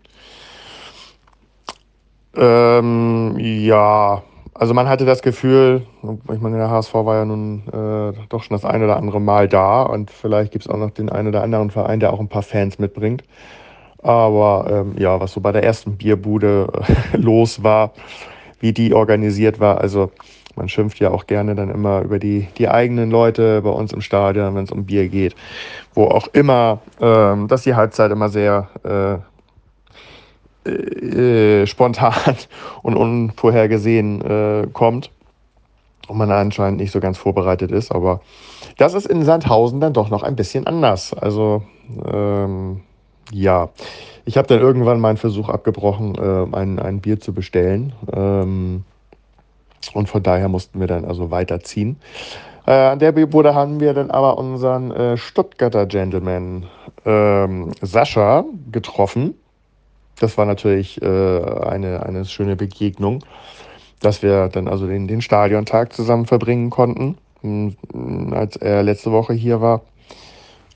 Ähm, 2.35 3.37
ja, 3.38 4.22
also 4.55 4.75
man 4.75 4.88
hatte 4.88 5.05
das 5.05 5.22
Gefühl, 5.22 5.87
ich 6.03 6.40
meine, 6.40 6.57
der 6.57 6.70
HSV 6.70 6.94
war 6.94 7.16
ja 7.16 7.25
nun 7.25 7.62
äh, 7.68 8.12
doch 8.29 8.42
schon 8.42 8.55
das 8.55 8.64
eine 8.64 8.85
oder 8.85 8.96
andere 8.96 9.20
Mal 9.20 9.48
da 9.48 9.83
und 9.83 10.11
vielleicht 10.11 10.53
gibt 10.53 10.64
es 10.64 10.70
auch 10.70 10.77
noch 10.77 10.90
den 10.90 11.09
einen 11.09 11.29
oder 11.29 11.42
anderen 11.42 11.70
Verein, 11.70 12.01
der 12.01 12.12
auch 12.12 12.20
ein 12.20 12.29
paar 12.29 12.42
Fans 12.42 12.79
mitbringt. 12.79 13.25
Aber 14.03 14.66
ähm, 14.68 14.94
ja, 14.98 15.20
was 15.20 15.33
so 15.33 15.40
bei 15.40 15.53
der 15.53 15.62
ersten 15.62 15.96
Bierbude 15.96 16.68
los 17.12 17.62
war, 17.62 17.92
wie 18.62 18.72
die 18.72 18.94
organisiert 18.94 19.61
war, 19.61 19.81
also 19.83 20.11
man 20.57 20.68
schimpft 20.68 20.98
ja 21.01 21.11
auch 21.11 21.27
gerne 21.27 21.55
dann 21.55 21.70
immer 21.70 22.03
über 22.03 22.18
die, 22.18 22.48
die 22.59 22.68
eigenen 22.68 23.11
Leute 23.11 23.62
bei 23.62 23.70
uns 23.70 23.92
im 23.92 24.01
Stadion, 24.01 24.55
wenn 24.55 24.64
es 24.64 24.70
um 24.70 24.87
Bier 24.87 25.09
geht, 25.09 25.35
wo 25.94 26.05
auch 26.05 26.29
immer, 26.29 26.81
ähm, 27.01 27.48
dass 27.48 27.62
die 27.62 27.75
Halbzeit 27.75 28.11
immer 28.11 28.29
sehr 28.29 28.68
äh, 28.85 29.18
äh, 30.68 31.66
spontan 31.66 32.37
und 32.83 32.96
unvorhergesehen 32.96 34.20
äh, 34.22 34.66
kommt 34.72 35.11
und 36.09 36.18
man 36.18 36.31
anscheinend 36.31 36.81
nicht 36.81 36.92
so 36.92 37.01
ganz 37.01 37.18
vorbereitet 37.18 37.72
ist. 37.72 37.90
Aber 37.90 38.20
das 38.79 38.94
ist 38.94 39.07
in 39.07 39.25
Sandhausen 39.25 39.81
dann 39.81 39.92
doch 39.92 40.11
noch 40.11 40.22
ein 40.22 40.37
bisschen 40.37 40.66
anders. 40.66 41.14
Also 41.14 41.62
ähm, 42.12 42.83
ja, 43.32 43.70
ich 44.24 44.36
habe 44.36 44.48
dann 44.48 44.60
irgendwann 44.60 45.00
meinen 45.00 45.16
Versuch 45.16 45.48
abgebrochen, 45.48 46.14
äh, 46.14 46.56
ein, 46.56 46.78
ein 46.78 47.00
Bier 47.00 47.20
zu 47.20 47.32
bestellen. 47.32 47.92
Ähm, 48.12 48.84
und 49.94 50.08
von 50.08 50.22
daher 50.22 50.48
mussten 50.48 50.78
wir 50.78 50.86
dann 50.86 51.04
also 51.04 51.30
weiterziehen. 51.30 51.96
Äh, 52.66 52.72
an 52.72 52.98
der 53.00 53.12
Bierbude 53.12 53.54
haben 53.54 53.80
wir 53.80 53.94
dann 53.94 54.10
aber 54.10 54.38
unseren 54.38 54.92
äh, 54.92 55.16
Stuttgarter 55.16 55.86
Gentleman 55.86 56.66
ähm, 57.04 57.72
Sascha 57.80 58.44
getroffen 58.70 59.34
das 60.22 60.38
war 60.38 60.46
natürlich 60.46 61.02
äh, 61.02 61.06
eine, 61.06 62.06
eine 62.06 62.24
schöne 62.24 62.54
Begegnung, 62.54 63.24
dass 64.00 64.22
wir 64.22 64.48
dann 64.48 64.68
also 64.68 64.86
den, 64.86 65.08
den 65.08 65.20
Stadiontag 65.20 65.92
zusammen 65.92 66.26
verbringen 66.26 66.70
konnten. 66.70 67.18
Und, 67.42 67.76
mm, 67.92 68.32
als 68.32 68.54
er 68.54 68.84
letzte 68.84 69.10
Woche 69.10 69.32
hier 69.32 69.60
war, 69.60 69.82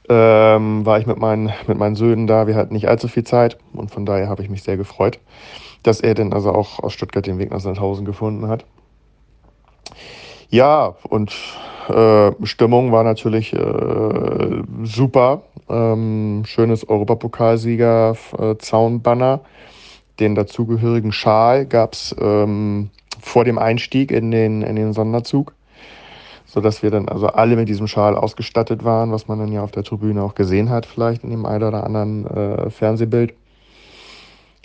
ähm, 0.09 0.87
war 0.87 0.99
ich 0.99 1.07
mit 1.07 1.19
meinen, 1.19 1.53
mit 1.67 1.79
meinen 1.79 1.95
Söhnen 1.95 2.27
da. 2.27 2.47
Wir 2.47 2.55
hatten 2.55 2.75
nicht 2.75 2.89
allzu 2.89 3.09
viel 3.09 3.25
Zeit 3.25 3.59
und 3.73 3.91
von 3.91 4.07
daher 4.07 4.29
habe 4.29 4.43
ich 4.43 4.51
mich 4.51 4.63
sehr 4.63 4.77
gefreut, 4.77 5.19
dass 5.83 6.01
er 6.01 6.15
denn 6.15 6.33
also 6.33 6.53
auch 6.53 6.81
aus 6.81 6.93
Stuttgart 6.93 7.27
den 7.27 7.39
Weg 7.39 7.51
nach 7.51 7.61
Sandhausen 7.61 8.05
gefunden 8.05 8.49
hat. 8.49 8.65
Ja, 10.49 10.95
und 11.09 11.35
äh, 11.89 12.31
Stimmung 12.45 12.93
war 12.93 13.03
natürlich 13.05 13.53
äh, 13.53 14.63
super. 14.85 15.43
Ähm, 15.69 16.45
schönes 16.47 16.89
Europapokalsieger-Zaunbanner. 16.89 19.41
Den 20.21 20.35
dazugehörigen 20.35 21.13
Schal 21.13 21.67
gab 21.67 21.93
es 21.95 22.15
ähm, 22.19 22.91
vor 23.21 23.45
dem 23.45 23.59
Einstieg 23.59 24.11
in 24.13 24.31
den, 24.31 24.63
in 24.63 24.77
den 24.77 24.93
Sonderzug, 24.93 25.56
sodass 26.57 26.83
wir 26.83 26.91
dann 26.91 27.07
also 27.07 27.27
alle 27.27 27.55
mit 27.55 27.69
diesem 27.69 27.87
Schal 27.87 28.17
ausgestattet 28.17 28.83
waren, 28.83 29.13
was 29.13 29.29
man 29.29 29.39
dann 29.39 29.53
ja 29.53 29.63
auf 29.63 29.73
der 29.73 29.85
Tribüne 29.85 30.23
auch 30.23 30.35
gesehen 30.35 30.71
hat, 30.71 30.87
vielleicht 30.87 31.23
in 31.23 31.29
dem 31.29 31.45
einen 31.45 31.63
oder 31.63 31.85
anderen 31.85 32.27
äh, 32.27 32.71
Fernsehbild. 32.71 33.35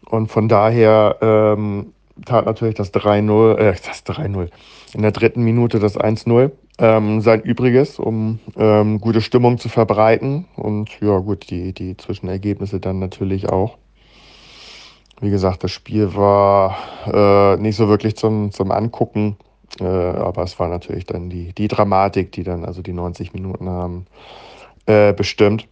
Und 0.10 0.28
von 0.32 0.48
daher 0.48 1.18
ähm, 1.20 1.92
tat 2.26 2.46
natürlich 2.46 2.76
das 2.76 2.94
3-0, 2.94 3.58
äh, 3.58 3.76
das 3.86 4.06
3-0, 4.06 4.48
in 4.94 5.02
der 5.02 5.12
dritten 5.12 5.44
Minute 5.44 5.80
das 5.80 6.00
1-0 6.00 6.52
ähm, 6.80 7.20
sein 7.20 7.42
Übriges, 7.42 8.00
um 8.00 8.40
ähm, 8.56 9.02
gute 9.02 9.20
Stimmung 9.20 9.58
zu 9.58 9.68
verbreiten. 9.68 10.46
Und 10.56 10.98
ja, 11.02 11.18
gut, 11.18 11.50
die, 11.50 11.74
die 11.74 11.98
Zwischenergebnisse 11.98 12.80
dann 12.80 13.00
natürlich 13.00 13.50
auch. 13.50 13.78
Wie 15.20 15.30
gesagt, 15.30 15.66
das 15.66 15.72
Spiel 15.72 16.16
war 16.16 16.78
äh, 17.06 17.58
nicht 17.58 17.76
so 17.76 17.90
wirklich 17.90 18.16
zum, 18.16 18.54
zum 18.54 18.72
Angucken, 18.72 19.36
äh, 19.80 19.86
aber 19.86 20.44
es 20.44 20.60
war 20.60 20.68
natürlich 20.68 21.06
dann 21.06 21.30
die, 21.30 21.54
die 21.54 21.68
Dramatik, 21.68 22.32
die 22.32 22.44
dann 22.44 22.66
also 22.66 22.82
die 22.82 22.94
90 22.94 23.34
Minuten 23.34 23.70
haben 23.70 24.06
äh, 24.86 25.14
bestimmt. 25.14 25.68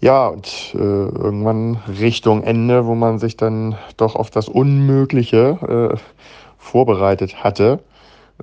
Ja, 0.00 0.28
und 0.28 0.74
äh, 0.74 0.78
irgendwann 0.78 1.76
Richtung 2.00 2.42
Ende, 2.42 2.86
wo 2.86 2.94
man 2.94 3.18
sich 3.18 3.36
dann 3.36 3.76
doch 3.98 4.16
auf 4.16 4.30
das 4.30 4.48
Unmögliche 4.48 5.92
äh, 5.92 5.98
vorbereitet 6.56 7.44
hatte, 7.44 7.80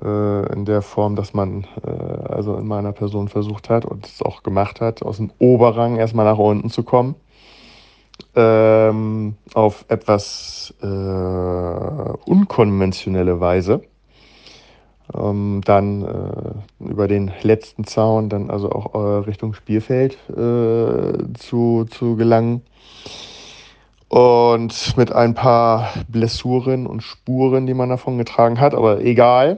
äh, 0.03 0.53
in 0.53 0.65
der 0.65 0.83
Form, 0.83 1.15
dass 1.15 1.33
man 1.33 1.65
äh, 1.83 1.89
also 1.89 2.55
in 2.57 2.67
meiner 2.67 2.91
Person 2.91 3.27
versucht 3.27 3.69
hat 3.69 3.85
und 3.85 4.05
es 4.05 4.21
auch 4.21 4.43
gemacht 4.43 4.81
hat, 4.81 5.01
aus 5.01 5.17
dem 5.17 5.31
Oberrang 5.39 5.97
erstmal 5.97 6.25
nach 6.25 6.37
unten 6.37 6.69
zu 6.69 6.83
kommen. 6.83 7.15
Ähm, 8.39 9.33
auf 9.55 9.85
etwas 9.87 10.71
äh, 10.83 10.85
unkonventionelle 10.85 13.39
Weise. 13.39 13.81
Ähm, 15.11 15.61
dann 15.65 16.03
äh, 16.03 16.83
über 16.83 17.07
den 17.07 17.31
letzten 17.41 17.85
Zaun 17.85 18.29
dann 18.29 18.51
also 18.51 18.71
auch 18.71 18.93
äh, 18.93 18.97
Richtung 19.25 19.55
Spielfeld 19.55 20.19
äh, 20.29 21.17
zu, 21.33 21.87
zu 21.89 22.15
gelangen. 22.15 22.61
Und 24.07 24.95
mit 24.97 25.11
ein 25.11 25.33
paar 25.33 25.89
Blessuren 26.07 26.85
und 26.85 27.01
Spuren, 27.01 27.65
die 27.65 27.73
man 27.73 27.89
davon 27.89 28.19
getragen 28.19 28.59
hat, 28.59 28.75
aber 28.75 29.01
egal. 29.01 29.57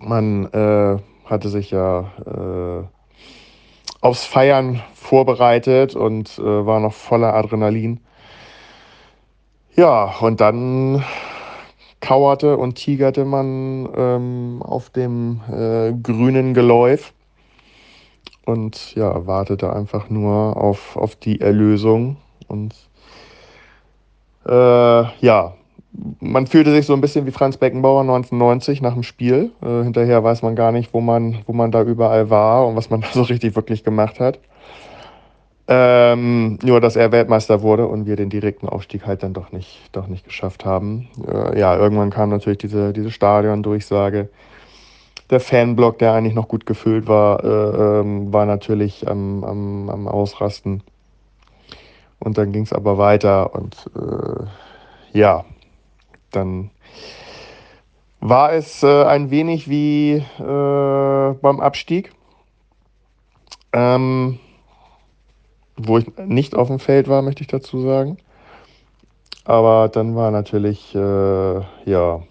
Man 0.00 0.46
äh, 0.46 0.98
hatte 1.24 1.48
sich 1.48 1.70
ja 1.70 2.90
aufs 4.00 4.24
Feiern 4.24 4.82
vorbereitet 4.94 5.94
und 5.94 6.38
äh, 6.38 6.42
war 6.42 6.80
noch 6.80 6.94
voller 6.94 7.34
Adrenalin. 7.34 8.00
Ja, 9.76 10.14
und 10.20 10.40
dann 10.40 11.04
kauerte 12.00 12.56
und 12.56 12.74
tigerte 12.74 13.24
man 13.24 13.88
ähm, 13.94 14.62
auf 14.62 14.90
dem 14.90 15.40
äh, 15.50 15.92
grünen 15.92 16.54
Geläuf 16.54 17.12
und 18.44 18.94
ja, 18.94 19.26
wartete 19.26 19.72
einfach 19.72 20.10
nur 20.10 20.56
auf, 20.56 20.96
auf 20.96 21.14
die 21.16 21.40
Erlösung. 21.40 22.16
Und 22.48 22.74
äh, 24.46 24.50
ja, 24.50 25.54
man 26.20 26.46
fühlte 26.46 26.72
sich 26.72 26.86
so 26.86 26.94
ein 26.94 27.00
bisschen 27.00 27.26
wie 27.26 27.32
Franz 27.32 27.56
Beckenbauer 27.56 28.02
1990 28.02 28.80
nach 28.80 28.94
dem 28.94 29.02
Spiel. 29.02 29.50
Äh, 29.62 29.82
hinterher 29.82 30.22
weiß 30.22 30.42
man 30.42 30.54
gar 30.54 30.72
nicht, 30.72 30.94
wo 30.94 31.00
man, 31.00 31.38
wo 31.46 31.52
man 31.52 31.72
da 31.72 31.82
überall 31.82 32.30
war 32.30 32.66
und 32.66 32.76
was 32.76 32.90
man 32.90 33.00
da 33.02 33.08
so 33.12 33.22
richtig 33.22 33.56
wirklich 33.56 33.84
gemacht 33.84 34.20
hat. 34.20 34.38
Ähm, 35.72 36.58
nur, 36.62 36.80
dass 36.80 36.96
er 36.96 37.12
Weltmeister 37.12 37.62
wurde 37.62 37.86
und 37.86 38.06
wir 38.06 38.16
den 38.16 38.28
direkten 38.28 38.68
Aufstieg 38.68 39.06
halt 39.06 39.22
dann 39.22 39.34
doch 39.34 39.52
nicht, 39.52 39.78
doch 39.92 40.08
nicht 40.08 40.24
geschafft 40.24 40.64
haben. 40.64 41.08
Äh, 41.28 41.58
ja, 41.58 41.76
irgendwann 41.76 42.10
kam 42.10 42.30
natürlich 42.30 42.58
diese, 42.58 42.92
diese 42.92 43.10
Stadion-Durchsage. 43.10 44.28
Der 45.30 45.38
Fanblock, 45.38 45.98
der 46.00 46.12
eigentlich 46.12 46.34
noch 46.34 46.48
gut 46.48 46.66
gefüllt 46.66 47.06
war, 47.06 47.44
äh, 47.44 48.00
ähm, 48.00 48.32
war 48.32 48.46
natürlich 48.46 49.06
am, 49.08 49.44
am, 49.44 49.88
am 49.90 50.08
Ausrasten. 50.08 50.82
Und 52.18 52.36
dann 52.36 52.50
ging 52.50 52.64
es 52.64 52.72
aber 52.72 52.98
weiter 52.98 53.54
und 53.54 53.76
äh, 53.94 55.16
ja, 55.16 55.44
dann 56.30 56.70
war 58.20 58.52
es 58.52 58.82
äh, 58.82 59.04
ein 59.04 59.30
wenig 59.30 59.68
wie 59.68 60.16
äh, 60.38 61.34
beim 61.40 61.60
Abstieg, 61.60 62.12
ähm, 63.72 64.38
wo 65.76 65.98
ich 65.98 66.06
nicht 66.18 66.54
auf 66.54 66.68
dem 66.68 66.78
Feld 66.78 67.08
war, 67.08 67.22
möchte 67.22 67.42
ich 67.42 67.48
dazu 67.48 67.80
sagen. 67.80 68.18
Aber 69.44 69.88
dann 69.88 70.14
war 70.14 70.30
natürlich, 70.30 70.94
äh, 70.94 71.60
ja, 71.90 72.22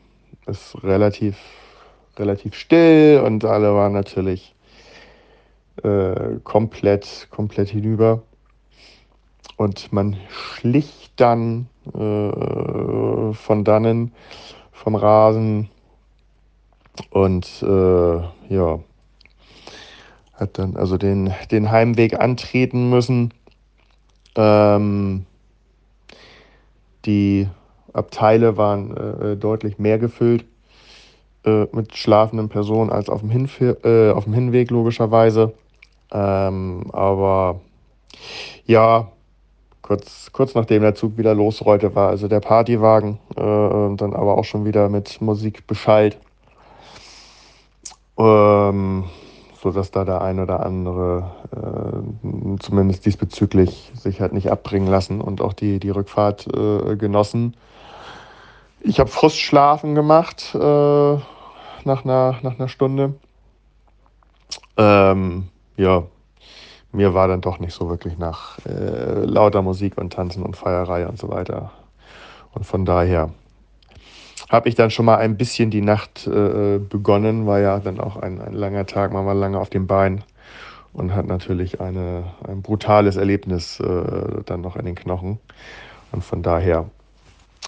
es 0.46 0.76
relativ, 0.84 1.38
relativ 2.18 2.56
still 2.56 3.22
und 3.26 3.44
alle 3.46 3.74
waren 3.74 3.94
natürlich 3.94 4.56
äh, 5.84 6.40
komplett, 6.44 7.28
komplett 7.32 7.70
hinüber. 7.70 8.22
Und 9.58 9.92
man 9.92 10.18
schlich 10.30 10.99
dann 11.20 11.68
äh, 11.94 13.34
von 13.34 13.64
dannen 13.64 14.14
vom 14.72 14.96
Rasen 14.96 15.70
und 17.12 17.48
äh, 17.62 18.54
ja, 18.54 18.80
hat 20.34 20.58
dann 20.58 20.76
also 20.76 20.98
den, 20.98 21.34
den 21.52 21.72
Heimweg 21.72 22.20
antreten 22.20 22.90
müssen. 22.90 23.34
Ähm, 24.36 25.26
die 27.06 27.48
Abteile 27.94 28.58
waren 28.58 28.96
äh, 28.96 29.38
deutlich 29.38 29.80
mehr 29.80 30.00
gefüllt 30.00 30.46
äh, 31.46 31.66
mit 31.72 31.96
schlafenden 31.96 32.50
Personen 32.50 32.90
als 32.90 33.10
auf 33.10 33.22
dem, 33.22 33.30
Hinf 33.30 33.60
äh, 33.62 34.12
auf 34.12 34.26
dem 34.26 34.34
Hinweg 34.34 34.72
logischerweise. 34.72 35.54
Ähm, 36.12 36.90
aber 36.92 37.62
ja, 38.66 39.12
kurz, 39.89 40.30
kurz 40.32 40.54
nachdem 40.54 40.84
der 40.84 40.93
Zug 40.93 41.17
wieder 41.17 41.34
losrollte, 41.34 41.95
war 41.95 42.10
also 42.10 42.28
der 42.28 42.41
Partywagen 42.41 43.17
äh, 43.36 43.95
dann 43.95 44.13
aber 44.13 44.38
auch 44.38 44.43
schon 44.43 44.63
wieder 44.63 44.88
mit 44.88 45.19
Musik 45.19 45.65
beschallt. 45.65 46.19
Ähm, 48.15 49.06
so 49.62 49.71
dass 49.71 49.89
da 49.89 50.06
der 50.06 50.21
ein 50.21 50.39
oder 50.39 50.63
andere 50.63 51.32
äh, 51.52 52.60
zumindest 52.60 53.06
diesbezüglich 53.08 53.91
sich 53.95 54.21
halt 54.21 54.32
nicht 54.32 54.52
abbringen 54.52 54.88
lassen 54.88 55.21
und 55.21 55.41
auch 55.41 55.54
die, 55.54 55.80
die 55.80 55.89
Rückfahrt 55.89 56.45
äh, 56.56 56.95
genossen. 56.95 57.58
Ich 58.82 58.99
habe 58.99 59.10
Frustschlafen 59.10 59.95
gemacht 59.95 60.54
äh, 60.54 60.60
nach, 60.60 62.06
einer, 62.06 62.38
nach 62.43 62.60
einer 62.60 62.69
Stunde. 62.69 63.15
Ähm, 64.78 65.47
ja, 65.78 66.04
mir 66.91 67.13
war 67.13 67.28
dann 67.28 67.41
doch 67.41 67.60
nicht 67.60 67.73
so 67.73 67.89
wirklich 67.89 68.17
nach 68.17 68.58
äh, 68.65 69.23
lauter 69.23 69.62
Musik 69.62 69.97
und 69.97 70.13
Tanzen 70.13 70.43
und 70.43 70.58
Feierei 70.58 71.08
und 71.08 71.19
so 71.19 71.30
weiter. 71.30 71.71
Und 72.54 72.65
von 72.65 72.86
daher 72.86 73.30
habe 74.49 74.67
ich 74.67 74.75
dann 74.75 74.89
schon 74.89 75.06
mal 75.06 75.17
ein 75.17 75.38
bisschen 75.38 75.69
die 75.69 75.82
Nacht 75.82 76.25
äh, 76.25 76.80
begonnen, 76.80 77.45
war 77.45 77.60
ja 77.60 77.80
dann 77.80 77.99
auch 77.99 78.17
ein, 78.17 78.41
ein 78.41 78.54
langer 78.54 78.86
Tag, 78.88 79.13
man 79.13 79.25
war 79.25 79.36
lange 79.36 79.60
auf 79.60 79.69
dem 79.69 79.86
Bein 79.86 80.23
und 80.93 81.13
hat 81.13 81.28
natürlich 81.28 81.80
eine, 81.80 82.23
ein 82.47 82.63
brutales 82.63 83.15
Erlebnis 83.15 83.80
äh, 83.80 84.41
dann 84.45 84.62
noch 84.62 84.75
in 84.75 84.86
den 84.86 84.95
Knochen. 84.95 85.39
Und 86.12 86.23
von 86.23 86.41
daher 86.41 86.89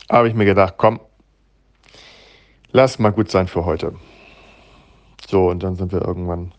habe 0.10 0.28
ich 0.28 0.34
mir 0.34 0.46
gedacht, 0.46 0.76
komm, 0.78 1.00
lass 2.72 2.98
mal 2.98 3.12
gut 3.12 3.30
sein 3.30 3.48
für 3.48 3.66
heute. 3.66 3.94
So, 5.28 5.50
und 5.50 5.62
dann 5.62 5.76
sind 5.76 5.92
wir 5.92 6.02
irgendwann 6.02 6.52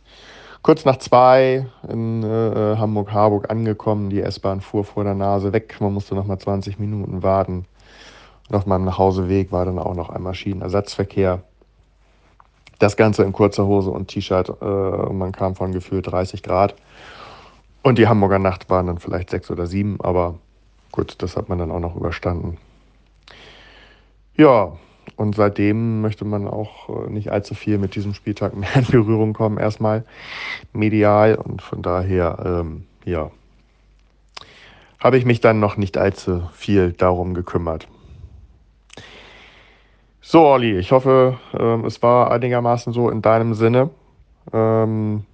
kurz 0.63 0.85
nach 0.85 0.97
zwei 0.99 1.67
in 1.89 2.23
äh, 2.23 2.77
Hamburg-Harburg 2.77 3.51
angekommen. 3.51 4.11
Die 4.11 4.21
S-Bahn 4.21 4.61
fuhr 4.61 4.85
vor 4.85 5.05
der 5.05 5.15
Nase 5.15 5.53
weg. 5.53 5.77
Man 5.81 5.93
musste 5.93 6.15
noch 6.15 6.27
mal 6.27 6.39
20 6.39 6.79
Minuten 6.79 7.23
warten. 7.23 7.67
Und 8.49 8.57
auf 8.57 8.67
meinem 8.67 8.85
Nachhauseweg 8.85 9.53
war 9.53 9.65
dann 9.65 9.79
auch 9.79 9.95
noch 9.95 10.11
ein 10.11 10.23
Maschinenersatzverkehr. 10.23 11.43
Das 12.79 12.97
Ganze 12.97 13.23
in 13.23 13.33
kurzer 13.33 13.67
Hose 13.67 13.91
und 13.91 14.09
T-Shirt. 14.09 14.51
Äh, 14.61 14.65
man 15.13 15.33
kam 15.33 15.55
von 15.55 15.73
gefühlt 15.73 16.11
30 16.11 16.43
Grad. 16.43 16.75
Und 17.83 17.99
die 17.99 18.07
Hamburger 18.07 18.39
Nacht 18.39 18.71
waren 18.71 18.87
dann 18.87 18.99
vielleicht 18.99 19.31
sechs 19.31 19.51
oder 19.51 19.67
sieben, 19.67 20.01
aber 20.01 20.39
gut, 20.93 21.17
das 21.21 21.37
hat 21.37 21.49
man 21.49 21.59
dann 21.59 21.73
auch 21.73 21.81
noch 21.81 21.97
überstanden. 21.97 22.59
Ja, 24.37 24.73
und 25.17 25.35
seitdem 25.35 26.01
möchte 26.01 26.25
man 26.25 26.47
auch 26.47 26.89
äh, 26.89 27.11
nicht 27.11 27.31
allzu 27.31 27.55
viel 27.55 27.79
mit 27.79 27.95
diesem 27.95 28.15
Spieltag 28.15 28.57
mehr 28.57 28.75
in 28.75 28.85
Berührung 28.87 29.33
kommen, 29.33 29.59
erstmal 29.59 30.05
medial. 30.73 31.35
Und 31.37 31.63
von 31.63 31.83
daher, 31.83 32.39
ähm, 32.45 32.85
ja, 33.05 33.31
habe 34.99 35.19
ich 35.19 35.25
mich 35.25 35.41
dann 35.41 35.61
noch 35.61 35.77
nicht 35.77 35.99
allzu 35.99 36.49
viel 36.55 36.93
darum 36.93 37.35
gekümmert. 37.35 37.89
So, 40.21 40.47
Olli, 40.47 40.79
ich 40.79 40.93
hoffe, 40.93 41.39
ähm, 41.59 41.85
es 41.85 42.03
war 42.03 42.31
einigermaßen 42.31 42.93
so 42.93 43.11
in 43.11 43.23
deinem 43.23 43.55
Sinne. 43.55 43.91
Ähm, 44.53 45.25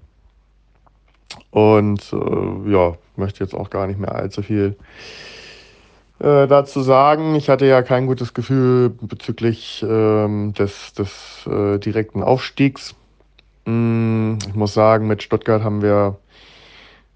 und 1.51 2.13
äh, 2.13 2.71
ja, 2.71 2.95
möchte 3.17 3.45
jetzt 3.45 3.55
auch 3.55 3.71
gar 3.71 3.87
nicht 3.87 3.99
mehr 3.99 4.15
allzu 4.15 4.43
viel 4.43 4.77
äh, 6.19 6.47
dazu 6.47 6.83
sagen. 6.83 7.35
Ich 7.35 7.49
hatte 7.49 7.67
ja 7.67 7.83
kein 7.83 8.07
gutes 8.07 8.35
Gefühl 8.35 8.91
bezüglich 8.91 9.85
ähm, 9.89 10.55
des, 10.55 10.93
des 10.93 11.47
äh, 11.47 11.79
direkten 11.79 12.23
Aufstiegs. 12.23 12.95
Mm, 13.65 14.35
ich 14.47 14.55
muss 14.55 14.75
sagen, 14.75 15.07
mit 15.07 15.23
Stuttgart 15.23 15.63
haben 15.63 15.83
wir 15.83 16.19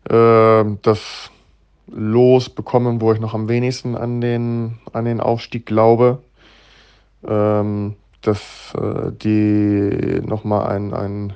äh, 0.08 0.64
das 0.82 1.30
Los 1.88 2.48
bekommen, 2.48 3.00
wo 3.00 3.12
ich 3.12 3.20
noch 3.20 3.34
am 3.34 3.48
wenigsten 3.48 3.96
an 3.96 4.20
den, 4.20 4.78
an 4.92 5.04
den 5.04 5.20
Aufstieg 5.20 5.66
glaube. 5.66 6.22
Ähm, 7.26 7.96
dass 8.22 8.72
äh, 8.74 9.12
die 9.12 10.20
nochmal 10.24 10.68
einen, 10.68 10.94
einen 10.94 11.32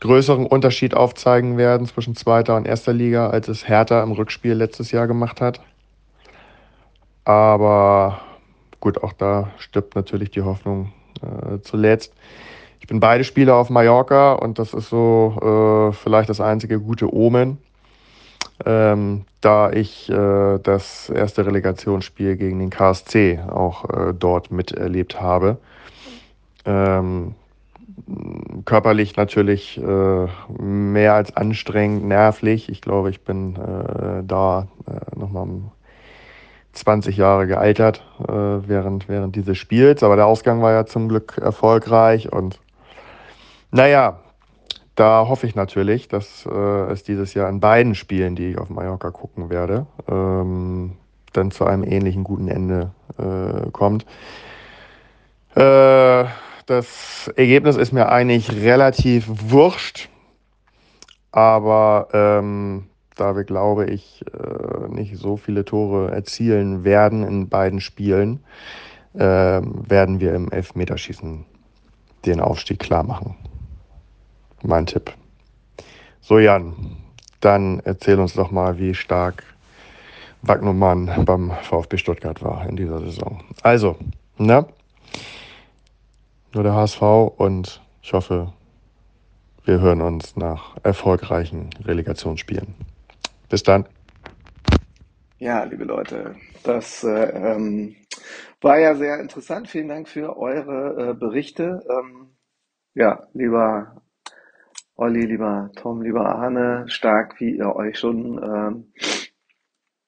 größeren 0.00 0.46
Unterschied 0.46 0.94
aufzeigen 0.94 1.56
werden 1.58 1.86
zwischen 1.86 2.14
zweiter 2.14 2.56
und 2.56 2.66
erster 2.66 2.92
Liga, 2.92 3.30
als 3.30 3.48
es 3.48 3.66
Hertha 3.68 4.02
im 4.02 4.12
Rückspiel 4.12 4.52
letztes 4.52 4.92
Jahr 4.92 5.06
gemacht 5.06 5.40
hat. 5.40 5.60
Aber 7.24 8.20
gut, 8.80 9.02
auch 9.02 9.12
da 9.12 9.50
stirbt 9.58 9.94
natürlich 9.94 10.30
die 10.30 10.42
Hoffnung 10.42 10.92
äh, 11.22 11.60
zuletzt. 11.62 12.12
Ich 12.80 12.86
bin 12.86 13.00
beide 13.00 13.24
Spiele 13.24 13.54
auf 13.54 13.70
Mallorca 13.70 14.32
und 14.32 14.58
das 14.58 14.74
ist 14.74 14.88
so 14.88 15.90
äh, 15.90 15.92
vielleicht 15.94 16.30
das 16.30 16.40
einzige 16.40 16.80
gute 16.80 17.14
Omen, 17.14 17.58
ähm, 18.64 19.24
da 19.40 19.70
ich 19.70 20.08
äh, 20.08 20.58
das 20.58 21.10
erste 21.10 21.44
Relegationsspiel 21.46 22.36
gegen 22.36 22.58
den 22.58 22.70
KSC 22.70 23.40
auch 23.48 23.84
äh, 23.90 24.14
dort 24.14 24.50
miterlebt 24.50 25.20
habe. 25.20 25.58
Ähm, 26.64 27.34
körperlich 28.64 29.16
natürlich 29.16 29.78
äh, 29.78 30.26
mehr 30.62 31.14
als 31.14 31.36
anstrengend, 31.36 32.06
nervlich. 32.06 32.68
Ich 32.68 32.80
glaube, 32.80 33.10
ich 33.10 33.20
bin 33.22 33.56
äh, 33.56 34.22
da 34.26 34.68
äh, 34.86 35.18
nochmal 35.18 35.48
20 36.72 37.16
Jahre 37.16 37.46
gealtert 37.46 38.04
äh, 38.20 38.32
während, 38.32 39.08
während 39.08 39.36
dieses 39.36 39.58
Spiels. 39.58 40.02
Aber 40.02 40.16
der 40.16 40.26
Ausgang 40.26 40.62
war 40.62 40.72
ja 40.72 40.86
zum 40.86 41.08
Glück 41.08 41.38
erfolgreich. 41.38 42.32
Und 42.32 42.60
naja, 43.70 44.20
da 44.94 45.26
hoffe 45.28 45.46
ich 45.46 45.54
natürlich, 45.54 46.08
dass 46.08 46.46
äh, 46.46 46.92
es 46.92 47.02
dieses 47.02 47.34
Jahr 47.34 47.48
in 47.48 47.60
beiden 47.60 47.94
Spielen, 47.94 48.36
die 48.36 48.50
ich 48.50 48.58
auf 48.58 48.68
Mallorca 48.68 49.10
gucken 49.10 49.48
werde, 49.48 49.86
ähm, 50.08 50.96
dann 51.32 51.50
zu 51.50 51.64
einem 51.64 51.84
ähnlichen 51.84 52.24
guten 52.24 52.48
Ende 52.48 52.90
äh, 53.18 53.70
kommt. 53.70 54.04
Äh, 55.54 56.24
das 56.66 57.32
Ergebnis 57.34 57.76
ist 57.76 57.92
mir 57.92 58.10
eigentlich 58.10 58.52
relativ 58.52 59.26
wurscht, 59.28 60.08
aber 61.32 62.08
ähm, 62.12 62.89
da 63.20 63.36
wir, 63.36 63.44
glaube 63.44 63.86
ich, 63.86 64.24
äh, 64.32 64.88
nicht 64.88 65.16
so 65.16 65.36
viele 65.36 65.64
Tore 65.64 66.10
erzielen 66.10 66.84
werden 66.84 67.22
in 67.22 67.48
beiden 67.48 67.80
Spielen, 67.80 68.42
äh, 69.14 69.20
werden 69.20 70.20
wir 70.20 70.34
im 70.34 70.50
Elfmeterschießen 70.50 71.44
den 72.24 72.40
Aufstieg 72.40 72.78
klar 72.78 73.02
machen. 73.02 73.36
Mein 74.62 74.86
Tipp. 74.86 75.12
So, 76.20 76.38
Jan, 76.38 76.74
dann 77.40 77.80
erzähl 77.80 78.18
uns 78.18 78.34
doch 78.34 78.50
mal, 78.50 78.78
wie 78.78 78.94
stark 78.94 79.44
Wagnumann 80.42 81.24
beim 81.24 81.52
VfB 81.62 81.98
Stuttgart 81.98 82.42
war 82.42 82.66
in 82.66 82.76
dieser 82.76 83.00
Saison. 83.00 83.42
Also, 83.62 83.96
ne? 84.38 84.66
Nur 86.52 86.62
der 86.62 86.74
HSV 86.74 87.02
und 87.36 87.80
ich 88.02 88.12
hoffe, 88.12 88.52
wir 89.64 89.80
hören 89.80 90.00
uns 90.00 90.36
nach 90.36 90.76
erfolgreichen 90.82 91.70
Relegationsspielen. 91.84 92.74
Bis 93.50 93.64
dann. 93.64 93.84
Ja, 95.38 95.64
liebe 95.64 95.84
Leute, 95.84 96.36
das 96.62 97.02
äh, 97.02 97.08
ähm, 97.08 97.96
war 98.60 98.78
ja 98.78 98.94
sehr 98.94 99.18
interessant. 99.18 99.68
Vielen 99.68 99.88
Dank 99.88 100.08
für 100.08 100.36
eure 100.36 101.10
äh, 101.10 101.14
Berichte. 101.14 101.82
Ähm, 101.90 102.36
ja, 102.94 103.26
lieber 103.32 104.02
Olli, 104.94 105.24
lieber 105.24 105.70
Tom, 105.74 106.00
lieber 106.02 106.26
Arne, 106.26 106.84
stark, 106.86 107.40
wie 107.40 107.56
ihr 107.56 107.74
euch 107.74 107.98
schon 107.98 108.40
ähm, 108.40 108.92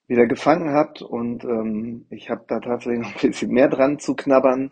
wieder 0.07 0.27
gefangen 0.27 0.73
habt. 0.73 1.03
Und 1.03 1.43
ähm, 1.43 2.07
ich 2.11 2.31
habe 2.31 2.45
da 2.47 2.61
tatsächlich 2.61 3.01
noch 3.01 3.25
ein 3.25 3.31
bisschen 3.31 3.51
mehr 3.51 3.69
dran 3.69 3.99
zu 3.99 4.15
knabbern. 4.15 4.71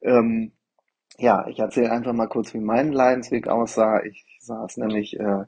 Ähm, 0.00 0.52
ja, 1.18 1.44
ich 1.48 1.58
erzähle 1.58 1.90
einfach 1.90 2.12
mal 2.12 2.28
kurz, 2.28 2.54
wie 2.54 2.60
mein 2.60 2.92
Leidensweg 2.92 3.48
aussah. 3.48 4.00
Ich 4.04 4.24
saß 4.42 4.76
nämlich 4.76 5.18
äh, 5.18 5.44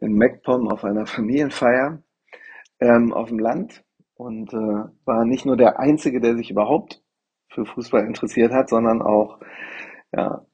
in 0.00 0.14
MacPom 0.14 0.68
auf 0.68 0.84
einer 0.84 1.06
Familienfeier 1.06 2.02
ähm, 2.80 3.12
auf 3.12 3.28
dem 3.28 3.38
Land 3.38 3.84
und 4.14 4.52
äh, 4.52 4.90
war 5.04 5.24
nicht 5.24 5.46
nur 5.46 5.56
der 5.56 5.78
Einzige, 5.78 6.20
der 6.20 6.36
sich 6.36 6.50
überhaupt 6.50 7.02
für 7.48 7.64
Fußball 7.64 8.04
interessiert 8.04 8.52
hat, 8.52 8.68
sondern 8.68 9.02
auch 9.02 9.38
ja, 10.12 10.44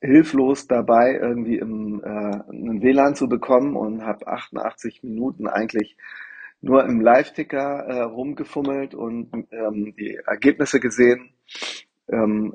hilflos 0.00 0.66
dabei, 0.66 1.18
irgendwie 1.20 1.58
im, 1.58 2.02
äh, 2.02 2.08
einen 2.08 2.82
WLAN 2.82 3.14
zu 3.14 3.28
bekommen 3.28 3.76
und 3.76 4.04
habe 4.04 4.26
88 4.26 5.02
Minuten 5.02 5.46
eigentlich 5.46 5.96
nur 6.62 6.84
im 6.84 7.00
Live-Ticker 7.00 7.84
äh, 7.86 8.00
rumgefummelt 8.02 8.94
und 8.94 9.30
ähm, 9.50 9.94
die 9.98 10.18
Ergebnisse 10.26 10.80
gesehen. 10.80 11.30
Ähm, 12.08 12.54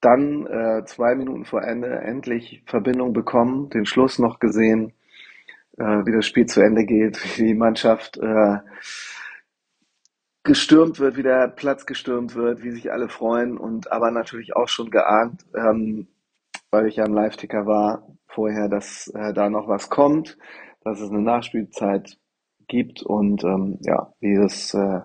dann 0.00 0.46
äh, 0.46 0.84
zwei 0.84 1.14
Minuten 1.14 1.44
vor 1.44 1.62
Ende 1.62 1.88
endlich 1.88 2.62
Verbindung 2.66 3.12
bekommen, 3.12 3.70
den 3.70 3.86
Schluss 3.86 4.18
noch 4.18 4.38
gesehen 4.38 4.92
wie 5.84 6.12
das 6.12 6.26
Spiel 6.26 6.46
zu 6.46 6.60
Ende 6.60 6.84
geht, 6.84 7.18
wie 7.38 7.44
die 7.44 7.54
Mannschaft 7.54 8.16
äh, 8.18 8.58
gestürmt 10.44 11.00
wird, 11.00 11.16
wie 11.16 11.22
der 11.22 11.48
Platz 11.48 11.86
gestürmt 11.86 12.34
wird, 12.34 12.62
wie 12.62 12.70
sich 12.70 12.92
alle 12.92 13.08
freuen 13.08 13.58
und 13.58 13.90
aber 13.90 14.10
natürlich 14.10 14.54
auch 14.54 14.68
schon 14.68 14.90
geahnt, 14.90 15.44
ähm, 15.54 16.06
weil 16.70 16.86
ich 16.86 16.96
ja 16.96 17.04
im 17.04 17.14
Live-Ticker 17.14 17.66
war 17.66 18.06
vorher, 18.28 18.68
dass 18.68 19.08
äh, 19.08 19.32
da 19.32 19.50
noch 19.50 19.66
was 19.66 19.90
kommt, 19.90 20.38
dass 20.82 21.00
es 21.00 21.10
eine 21.10 21.22
Nachspielzeit 21.22 22.18
gibt 22.68 23.02
und 23.02 23.42
ähm, 23.44 23.78
ja, 23.82 24.12
wie 24.20 24.34
es 24.34 24.72
äh, 24.74 25.00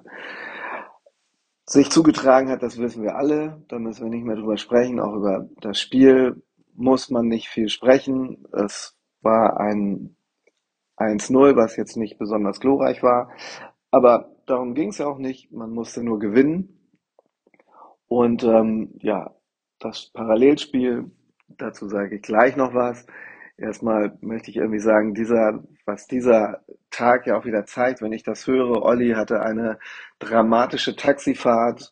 sich 1.65 1.89
zugetragen 1.89 2.49
hat, 2.49 2.63
das 2.63 2.77
wissen 2.77 3.03
wir 3.03 3.15
alle. 3.15 3.63
Da 3.69 3.79
müssen 3.79 4.03
wir 4.03 4.09
nicht 4.09 4.25
mehr 4.25 4.35
drüber 4.35 4.57
sprechen. 4.57 4.99
Auch 4.99 5.15
über 5.15 5.47
das 5.61 5.79
Spiel 5.79 6.43
muss 6.75 7.09
man 7.09 7.27
nicht 7.27 7.47
viel 7.47 7.69
sprechen. 7.69 8.45
Es 8.51 8.97
war 9.21 9.59
ein 9.59 10.15
1-0, 11.01 11.55
was 11.55 11.75
jetzt 11.75 11.97
nicht 11.97 12.17
besonders 12.17 12.59
glorreich 12.59 13.03
war. 13.03 13.31
Aber 13.91 14.31
darum 14.45 14.73
ging 14.73 14.89
es 14.89 14.97
ja 14.99 15.07
auch 15.07 15.17
nicht. 15.17 15.51
Man 15.51 15.71
musste 15.71 16.03
nur 16.03 16.19
gewinnen. 16.19 16.77
Und 18.07 18.43
ähm, 18.43 18.93
ja, 18.99 19.31
das 19.79 20.11
Parallelspiel, 20.13 21.11
dazu 21.47 21.87
sage 21.87 22.15
ich 22.15 22.21
gleich 22.21 22.55
noch 22.55 22.73
was. 22.73 23.05
Erstmal 23.57 24.17
möchte 24.21 24.49
ich 24.49 24.57
irgendwie 24.57 24.79
sagen, 24.79 25.13
dieser, 25.13 25.63
was 25.85 26.07
dieser 26.07 26.61
Tag 26.89 27.27
ja 27.27 27.37
auch 27.37 27.45
wieder 27.45 27.65
zeigt, 27.65 28.01
wenn 28.01 28.11
ich 28.11 28.23
das 28.23 28.47
höre, 28.47 28.81
Olli 28.81 29.11
hatte 29.11 29.41
eine 29.41 29.77
dramatische 30.19 30.95
Taxifahrt, 30.95 31.91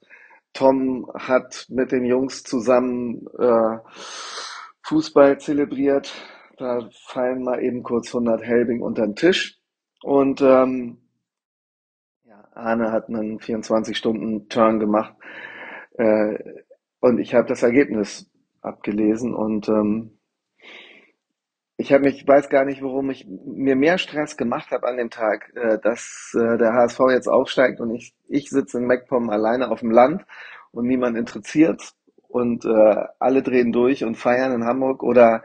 Tom 0.54 1.10
hat 1.14 1.68
mit 1.70 1.92
den 1.92 2.06
Jungs 2.06 2.44
zusammen 2.44 3.28
äh, 3.38 3.78
Fußball 4.84 5.40
zelebriert, 5.40 6.12
da 6.60 6.90
fallen 7.08 7.44
mal 7.44 7.64
eben 7.64 7.84
kurz 7.84 8.10
100 8.10 8.44
Helbing 8.44 8.82
unter 8.82 9.06
den 9.06 9.16
Tisch. 9.16 9.58
Und 10.04 10.42
ähm, 10.42 10.98
ja, 12.26 12.44
Arne 12.54 12.92
hat 12.92 13.10
einen 13.10 13.40
24-Stunden-Turn 13.40 14.80
gemacht 14.80 15.16
äh, 15.98 16.38
und 17.00 17.20
ich 17.20 17.34
habe 17.34 17.48
das 17.48 17.64
Ergebnis 17.64 18.30
abgelesen 18.62 19.34
und 19.34 19.68
ähm, 19.70 20.20
ich 21.78 21.94
habe 21.94 22.04
mich, 22.04 22.28
weiß 22.28 22.50
gar 22.50 22.66
nicht, 22.66 22.82
warum 22.82 23.10
ich 23.10 23.26
mir 23.26 23.78
mehr 23.78 23.98
Stress 23.98 24.36
gemacht 24.36 24.72
habe 24.72 24.86
an 24.88 24.98
dem 24.98 25.10
Tag, 25.10 25.54
äh, 25.56 25.80
dass 25.80 26.36
äh, 26.38 26.58
der 26.58 26.74
HSV 26.74 27.00
jetzt 27.12 27.28
aufsteigt 27.28 27.80
und 27.80 27.96
ich, 27.96 28.14
ich 28.28 28.50
sitze 28.50 28.80
in 28.80 28.86
MacPom 28.86 29.30
alleine 29.30 29.72
auf 29.72 29.80
dem 29.80 29.92
Land 29.92 30.26
und 30.72 30.88
niemand 30.88 31.18
interessiert 31.18 31.94
und 32.28 32.66
äh, 32.66 32.96
alle 33.18 33.44
drehen 33.44 33.72
durch 33.72 34.04
und 34.04 34.16
feiern 34.16 34.54
in 34.54 34.66
Hamburg 34.66 35.04
oder 35.04 35.44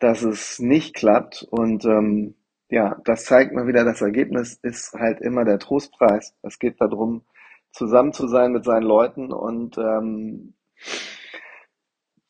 dass 0.00 0.22
es 0.22 0.58
nicht 0.58 0.94
klappt. 0.94 1.46
Und 1.50 1.84
ähm, 1.84 2.34
ja, 2.68 2.96
das 3.04 3.24
zeigt 3.24 3.52
mal 3.52 3.66
wieder, 3.66 3.84
das 3.84 4.00
Ergebnis 4.00 4.58
ist 4.62 4.92
halt 4.94 5.20
immer 5.20 5.44
der 5.44 5.58
Trostpreis. 5.58 6.34
Es 6.42 6.58
geht 6.58 6.80
darum, 6.80 7.24
zusammen 7.72 8.12
zu 8.12 8.26
sein 8.26 8.52
mit 8.52 8.64
seinen 8.64 8.82
Leuten 8.82 9.32
und 9.32 9.78
ähm, 9.78 10.54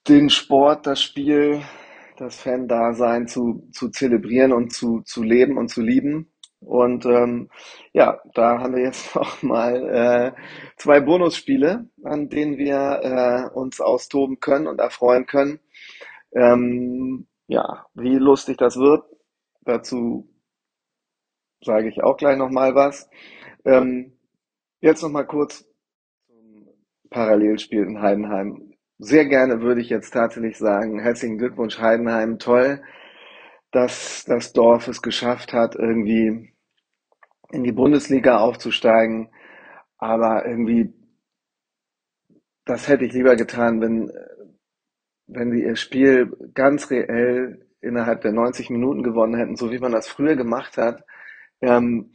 den 0.07 0.29
Sport, 0.29 0.87
das 0.87 1.03
Spiel 1.03 1.63
das 2.21 2.37
Fan-Dasein 2.37 3.27
zu, 3.27 3.67
zu 3.73 3.89
zelebrieren 3.89 4.53
und 4.53 4.73
zu, 4.73 5.01
zu 5.01 5.23
leben 5.23 5.57
und 5.57 5.69
zu 5.69 5.81
lieben. 5.81 6.31
Und 6.61 7.07
ähm, 7.07 7.49
ja, 7.95 8.21
da 8.35 8.59
haben 8.59 8.77
wir 8.77 8.83
jetzt 8.83 9.15
noch 9.15 9.43
mal 9.43 9.89
äh, 9.89 10.33
zwei 10.77 11.01
Bonusspiele, 11.01 11.89
an 12.05 12.29
denen 12.29 12.59
wir 12.59 13.01
äh, 13.03 13.59
uns 13.59 13.81
austoben 13.81 14.39
können 14.41 14.67
und 14.67 14.81
erfreuen 14.81 15.27
können. 15.27 15.61
Ähm, 16.33 17.27
ja, 17.51 17.87
wie 17.95 18.17
lustig 18.17 18.57
das 18.59 18.77
wird, 18.77 19.05
dazu 19.63 20.29
sage 21.63 21.89
ich 21.89 22.03
auch 22.03 22.17
gleich 22.17 22.39
noch 22.39 22.51
mal 22.51 22.75
was. 22.75 23.11
Ähm, 23.65 24.17
jetzt 24.81 25.03
noch 25.03 25.11
mal 25.11 25.27
kurz 25.27 25.67
zum 26.27 26.69
Parallelspiel 27.11 27.83
in 27.83 28.01
Heidenheim 28.01 28.71
sehr 29.01 29.25
gerne 29.25 29.63
würde 29.63 29.81
ich 29.81 29.89
jetzt 29.89 30.11
tatsächlich 30.11 30.59
sagen, 30.59 31.01
herzlichen 31.01 31.39
Glückwunsch 31.39 31.79
Heidenheim, 31.81 32.39
toll, 32.39 32.83
dass 33.73 34.25
das 34.27 34.53
Dorf 34.53 34.89
es 34.89 35.01
geschafft 35.01 35.55
hat, 35.55 35.75
irgendwie 35.75 36.53
in 37.51 37.65
die 37.65 37.73
Bundesliga 37.73 38.39
aufzusteigen. 38.39 39.31
Aber 39.97 40.47
irgendwie, 40.47 40.93
das 42.67 42.89
hätte 42.89 43.07
ich 43.07 43.13
lieber 43.15 43.37
getan, 43.37 43.81
wenn, 43.81 44.13
wenn 45.33 45.53
sie 45.53 45.63
ihr 45.63 45.77
Spiel 45.77 46.33
ganz 46.55 46.91
reell 46.91 47.67
innerhalb 47.81 48.23
der 48.23 48.33
90 48.33 48.71
Minuten 48.71 49.03
gewonnen 49.03 49.37
hätten, 49.37 49.57
so 49.57 49.71
wie 49.71 49.79
man 49.79 49.93
das 49.93 50.09
früher 50.09 50.37
gemacht 50.37 50.77
hat. 50.77 51.05
Ähm, 51.61 52.13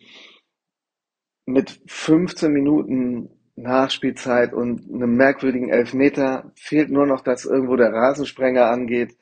mit 1.45 1.81
15 1.87 2.51
Minuten 2.51 3.29
Nachspielzeit 3.55 4.53
und 4.53 4.91
einem 4.93 5.15
merkwürdigen 5.15 5.69
Elfmeter 5.69 6.51
fehlt 6.55 6.89
nur 6.89 7.05
noch, 7.05 7.21
dass 7.21 7.45
irgendwo 7.45 7.75
der 7.77 7.93
Rasensprenger 7.93 8.65
angeht, 8.65 9.17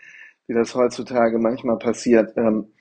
wie 0.48 0.54
das 0.54 0.74
heutzutage 0.76 1.38
manchmal 1.38 1.78
passiert. 1.78 2.34
Ähm, 2.36 2.74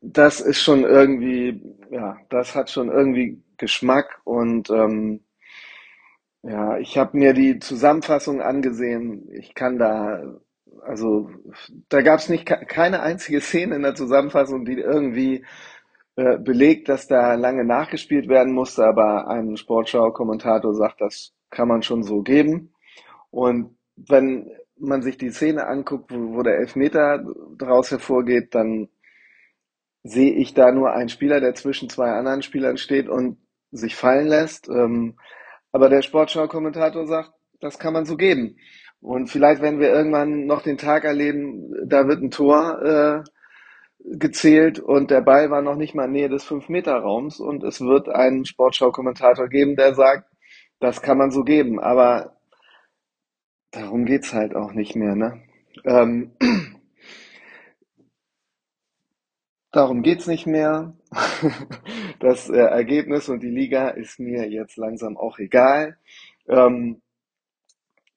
das 0.00 0.40
ist 0.40 0.60
schon 0.60 0.84
irgendwie, 0.84 1.62
ja, 1.90 2.18
das 2.30 2.54
hat 2.54 2.70
schon 2.70 2.88
irgendwie 2.88 3.42
Geschmack 3.56 4.20
und 4.24 4.70
ähm, 4.70 5.20
ja, 6.48 6.78
ich 6.78 6.96
habe 6.96 7.16
mir 7.18 7.34
die 7.34 7.58
Zusammenfassung 7.58 8.40
angesehen. 8.40 9.28
Ich 9.32 9.54
kann 9.54 9.78
da, 9.78 10.22
also 10.82 11.28
da 11.90 12.00
gab 12.00 12.20
es 12.20 12.28
nicht 12.30 12.46
keine 12.46 13.02
einzige 13.02 13.40
Szene 13.40 13.76
in 13.76 13.82
der 13.82 13.94
Zusammenfassung, 13.94 14.64
die 14.64 14.78
irgendwie 14.78 15.44
äh, 16.16 16.38
belegt, 16.38 16.88
dass 16.88 17.06
da 17.06 17.34
lange 17.34 17.64
nachgespielt 17.64 18.28
werden 18.28 18.54
musste, 18.54 18.84
aber 18.84 19.28
ein 19.28 19.56
Sportschau-Kommentator 19.58 20.74
sagt, 20.74 21.02
das 21.02 21.34
kann 21.50 21.68
man 21.68 21.82
schon 21.82 22.02
so 22.02 22.22
geben. 22.22 22.72
Und 23.30 23.76
wenn 23.96 24.50
man 24.78 25.02
sich 25.02 25.18
die 25.18 25.30
Szene 25.30 25.66
anguckt, 25.66 26.10
wo, 26.12 26.36
wo 26.36 26.42
der 26.42 26.58
Elfmeter 26.58 27.26
daraus 27.58 27.90
hervorgeht, 27.90 28.54
dann 28.54 28.88
sehe 30.02 30.32
ich 30.32 30.54
da 30.54 30.72
nur 30.72 30.92
einen 30.92 31.10
Spieler, 31.10 31.40
der 31.40 31.54
zwischen 31.54 31.90
zwei 31.90 32.10
anderen 32.12 32.42
Spielern 32.42 32.78
steht 32.78 33.08
und 33.08 33.36
sich 33.70 33.96
fallen 33.96 34.28
lässt. 34.28 34.68
Ähm, 34.70 35.16
aber 35.72 35.88
der 35.88 36.02
Sportschau-Kommentator 36.02 37.06
sagt, 37.06 37.32
das 37.60 37.78
kann 37.78 37.92
man 37.92 38.04
so 38.04 38.16
geben. 38.16 38.56
Und 39.00 39.28
vielleicht 39.28 39.62
werden 39.62 39.80
wir 39.80 39.90
irgendwann 39.90 40.46
noch 40.46 40.62
den 40.62 40.78
Tag 40.78 41.04
erleben, 41.04 41.72
da 41.86 42.08
wird 42.08 42.22
ein 42.22 42.30
Tor 42.30 42.82
äh, 42.82 43.22
gezählt 44.04 44.78
und 44.78 45.10
der 45.10 45.20
Ball 45.20 45.50
war 45.50 45.62
noch 45.62 45.76
nicht 45.76 45.94
mal 45.94 46.06
in 46.06 46.12
Nähe 46.12 46.28
des 46.28 46.46
5-Meter-Raums 46.46 47.40
und 47.40 47.62
es 47.64 47.80
wird 47.80 48.08
einen 48.08 48.44
Sportschau-Kommentator 48.44 49.48
geben, 49.48 49.76
der 49.76 49.94
sagt, 49.94 50.28
das 50.80 51.02
kann 51.02 51.18
man 51.18 51.30
so 51.30 51.42
geben, 51.44 51.78
aber 51.80 52.36
darum 53.70 54.04
geht's 54.04 54.32
halt 54.32 54.54
auch 54.54 54.72
nicht 54.72 54.96
mehr, 54.96 55.14
ne? 55.14 55.42
Ähm, 55.84 56.32
darum 59.72 60.02
geht's 60.02 60.26
nicht 60.26 60.46
mehr. 60.46 60.96
das 62.20 62.48
äh, 62.48 62.56
Ergebnis 62.56 63.28
und 63.28 63.42
die 63.42 63.50
Liga 63.50 63.88
ist 63.88 64.18
mir 64.18 64.48
jetzt 64.48 64.76
langsam 64.76 65.16
auch 65.16 65.38
egal. 65.38 65.96
Ähm, 66.48 67.00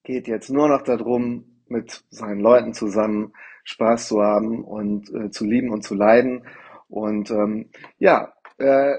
geht 0.03 0.27
jetzt 0.27 0.49
nur 0.49 0.67
noch 0.67 0.81
darum, 0.81 1.45
mit 1.67 2.03
seinen 2.09 2.41
Leuten 2.41 2.73
zusammen 2.73 3.33
Spaß 3.63 4.07
zu 4.07 4.21
haben 4.21 4.63
und 4.63 5.13
äh, 5.13 5.29
zu 5.29 5.45
lieben 5.45 5.71
und 5.71 5.83
zu 5.83 5.95
leiden. 5.95 6.45
Und 6.89 7.31
ähm, 7.31 7.69
ja, 7.99 8.33
äh, 8.57 8.95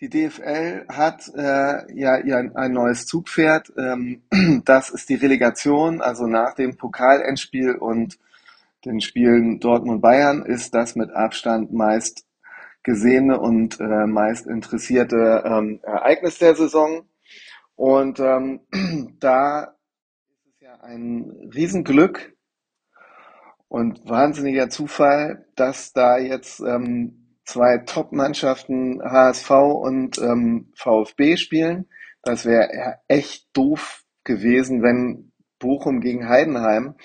die 0.00 0.08
DFL 0.08 0.86
hat 0.88 1.30
äh, 1.36 1.92
ja 1.94 2.18
ihr 2.18 2.50
ein 2.54 2.72
neues 2.72 3.06
Zugpferd. 3.06 3.72
Ähm, 3.76 4.22
das 4.64 4.90
ist 4.90 5.10
die 5.10 5.16
Relegation, 5.16 6.00
also 6.00 6.26
nach 6.26 6.54
dem 6.54 6.76
Pokalendspiel 6.76 7.74
und 7.74 8.18
den 8.86 9.02
Spielen 9.02 9.60
Dortmund-Bayern 9.60 10.42
ist 10.46 10.74
das 10.74 10.96
mit 10.96 11.10
Abstand 11.10 11.70
meist 11.72 12.24
gesehene 12.82 13.38
und 13.38 13.80
äh, 13.80 14.06
meist 14.06 14.46
interessierte 14.46 15.42
ähm, 15.44 15.80
Ereignis 15.82 16.38
der 16.38 16.54
Saison. 16.54 17.08
Und 17.76 18.20
ähm, 18.20 18.60
da 19.20 19.74
ist 20.28 20.54
es 20.54 20.60
ja 20.60 20.80
ein 20.82 21.50
Riesenglück, 21.54 22.34
und 23.70 24.00
wahnsinniger 24.04 24.68
Zufall, 24.68 25.46
dass 25.54 25.92
da 25.92 26.18
jetzt 26.18 26.58
ähm, 26.58 27.36
zwei 27.44 27.78
Top-Mannschaften 27.78 29.00
HSV 29.00 29.50
und 29.50 30.18
ähm, 30.18 30.72
VfB 30.74 31.36
spielen. 31.36 31.86
Das 32.24 32.44
wäre 32.44 32.68
ja 32.74 32.94
echt 33.06 33.56
doof 33.56 34.02
gewesen, 34.24 34.82
wenn 34.82 35.30
Bochum 35.60 36.00
gegen 36.00 36.28
Heidenheim 36.28 36.96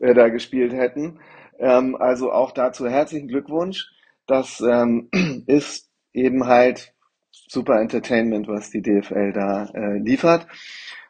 äh, 0.00 0.14
da 0.14 0.30
gespielt 0.30 0.72
hätten. 0.72 1.20
Ähm, 1.58 1.96
also 1.96 2.32
auch 2.32 2.52
dazu 2.52 2.88
herzlichen 2.88 3.28
Glückwunsch. 3.28 3.86
Das 4.26 4.60
ähm, 4.60 5.08
ist 5.46 5.90
eben 6.12 6.46
halt 6.46 6.94
super 7.30 7.80
Entertainment, 7.80 8.48
was 8.48 8.70
die 8.70 8.82
DFL 8.82 9.32
da 9.32 9.66
äh, 9.74 9.98
liefert. 9.98 10.46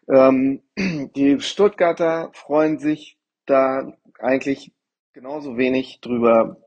Ähm, 0.08 0.62
die 1.16 1.40
Stuttgarter 1.40 2.30
freuen 2.34 2.78
sich 2.78 3.18
da 3.46 3.92
eigentlich 4.18 4.72
genauso 5.12 5.56
wenig 5.56 6.00
drüber 6.00 6.58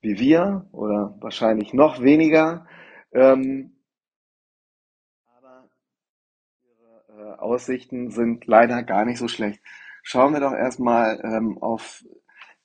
wie 0.00 0.18
wir 0.18 0.66
oder 0.72 1.14
wahrscheinlich 1.20 1.72
noch 1.72 2.02
weniger. 2.02 2.66
Ähm, 3.12 3.76
aber 5.26 5.68
ihre 6.64 7.34
äh, 7.34 7.38
Aussichten 7.38 8.10
sind 8.10 8.46
leider 8.46 8.82
gar 8.82 9.04
nicht 9.04 9.18
so 9.18 9.28
schlecht. 9.28 9.60
Schauen 10.02 10.32
wir 10.32 10.40
doch 10.40 10.54
erstmal 10.54 11.20
ähm, 11.22 11.58
auf 11.58 12.02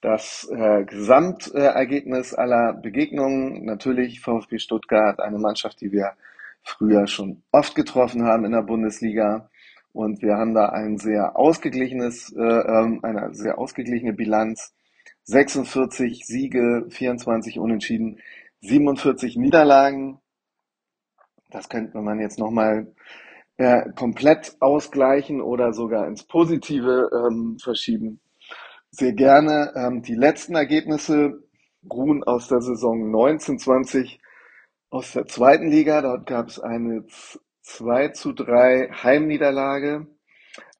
das 0.01 0.47
äh, 0.51 0.83
Gesamtergebnis 0.85 2.33
aller 2.33 2.73
Begegnungen, 2.73 3.65
natürlich 3.65 4.21
VfB 4.21 4.59
Stuttgart, 4.59 5.19
eine 5.19 5.39
Mannschaft, 5.39 5.81
die 5.81 5.91
wir 5.91 6.13
früher 6.61 7.07
schon 7.07 7.43
oft 7.51 7.75
getroffen 7.75 8.23
haben 8.23 8.45
in 8.45 8.51
der 8.51 8.61
Bundesliga. 8.61 9.49
Und 9.93 10.21
wir 10.21 10.35
haben 10.35 10.53
da 10.53 10.69
ein 10.69 10.97
sehr 10.97 11.37
ausgeglichenes, 11.37 12.33
äh, 12.35 12.41
ähm, 12.41 12.99
eine 13.03 13.33
sehr 13.33 13.57
ausgeglichene 13.57 14.13
Bilanz. 14.13 14.73
46 15.23 16.25
Siege, 16.25 16.85
24 16.89 17.57
Unentschieden, 17.57 18.19
47 18.61 19.37
Niederlagen. 19.37 20.19
Das 21.49 21.69
könnte 21.69 21.97
man 21.99 22.19
jetzt 22.19 22.37
nochmal 22.37 22.93
äh, 23.57 23.89
komplett 23.95 24.55
ausgleichen 24.59 25.41
oder 25.41 25.73
sogar 25.73 26.07
ins 26.07 26.23
Positive 26.23 27.09
ähm, 27.11 27.57
verschieben. 27.57 28.19
Sehr 28.97 29.11
gerne. 29.11 29.73
Ähm, 29.75 30.03
die 30.03 30.15
letzten 30.15 30.55
Ergebnisse 30.55 31.43
ruhen 31.91 32.23
aus 32.23 32.47
der 32.47 32.61
Saison 32.61 33.07
1920 33.07 34.21
aus 34.89 35.11
der 35.11 35.25
zweiten 35.25 35.69
Liga. 35.69 36.01
Dort 36.01 36.25
gab 36.27 36.47
es 36.47 36.61
eine 36.61 37.03
2 37.63 38.09
zu 38.09 38.31
3 38.31 38.91
Heimniederlage, 39.03 40.07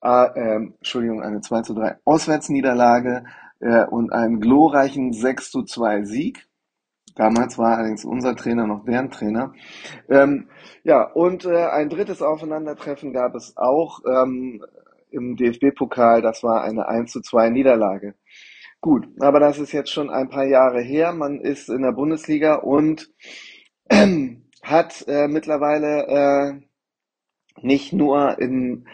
äh, 0.02 0.28
äh, 0.28 0.56
Entschuldigung, 0.78 1.24
eine 1.24 1.42
2 1.42 1.64
zu 1.64 1.74
3 1.74 1.98
Auswärtsniederlage 2.06 3.26
äh, 3.60 3.84
und 3.84 4.14
einen 4.14 4.40
glorreichen 4.40 5.12
6 5.12 5.52
zu 5.52 5.64
2 5.64 6.06
Sieg. 6.06 6.48
Damals 7.16 7.58
war 7.58 7.78
allerdings 7.78 8.06
unser 8.06 8.38
Trainer 8.38 8.66
noch 8.66 8.86
deren 8.86 9.12
Trainer. 9.12 9.52
Ähm, 10.08 10.48
ja, 10.84 11.04
und 11.04 11.44
äh, 11.44 11.66
ein 11.66 11.90
drittes 11.90 12.22
Aufeinandertreffen 12.22 13.12
gab 13.12 13.36
es 13.36 13.58
auch 13.58 14.00
ähm, 14.10 14.64
im 15.12 15.36
DFB-Pokal. 15.36 16.22
Das 16.22 16.44
war 16.44 16.64
eine 16.64 16.88
1 16.88 17.12
zu 17.12 17.22
2 17.22 17.50
Niederlage. 17.50 18.16
Gut, 18.82 19.08
aber 19.20 19.40
das 19.40 19.58
ist 19.58 19.72
jetzt 19.72 19.92
schon 19.92 20.10
ein 20.10 20.30
paar 20.30 20.46
Jahre 20.46 20.82
her. 20.82 21.12
Man 21.12 21.40
ist 21.40 21.70
in 21.70 21.82
der 21.82 21.92
Bundesliga 21.92 22.56
und 22.56 23.10
hat 24.62 25.06
äh, 25.08 25.28
mittlerweile 25.28 26.08
äh, 26.08 26.62
nicht 27.62 27.94
nur 27.94 28.38
in, 28.40 28.88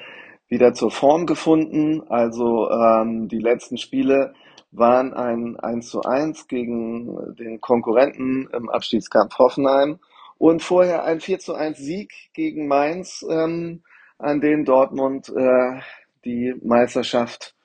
wieder 0.47 0.73
zur 0.73 0.91
Form 0.91 1.25
gefunden. 1.25 2.03
Also 2.07 2.69
ähm, 2.69 3.27
die 3.27 3.39
letzten 3.39 3.77
Spiele 3.77 4.33
waren 4.71 5.13
ein 5.13 5.59
1 5.59 5.89
zu 5.89 6.01
1 6.01 6.47
gegen 6.47 7.35
den 7.35 7.59
Konkurrenten 7.59 8.47
im 8.53 8.69
Abstiegskampf 8.69 9.37
Hoffenheim 9.37 9.99
und 10.37 10.63
vorher 10.63 11.03
ein 11.03 11.19
4 11.19 11.39
zu 11.39 11.53
1 11.53 11.77
Sieg 11.77 12.13
gegen 12.33 12.67
Mainz, 12.67 13.25
ähm, 13.29 13.83
an 14.17 14.39
den 14.39 14.65
Dortmund 14.65 15.29
äh, 15.29 15.81
die 16.25 16.53
Meisterschaft 16.63 17.55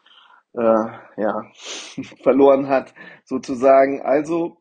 äh, 0.54 0.60
ja, 0.60 1.42
verloren 2.22 2.68
hat, 2.68 2.94
sozusagen. 3.24 4.02
Also 4.02 4.58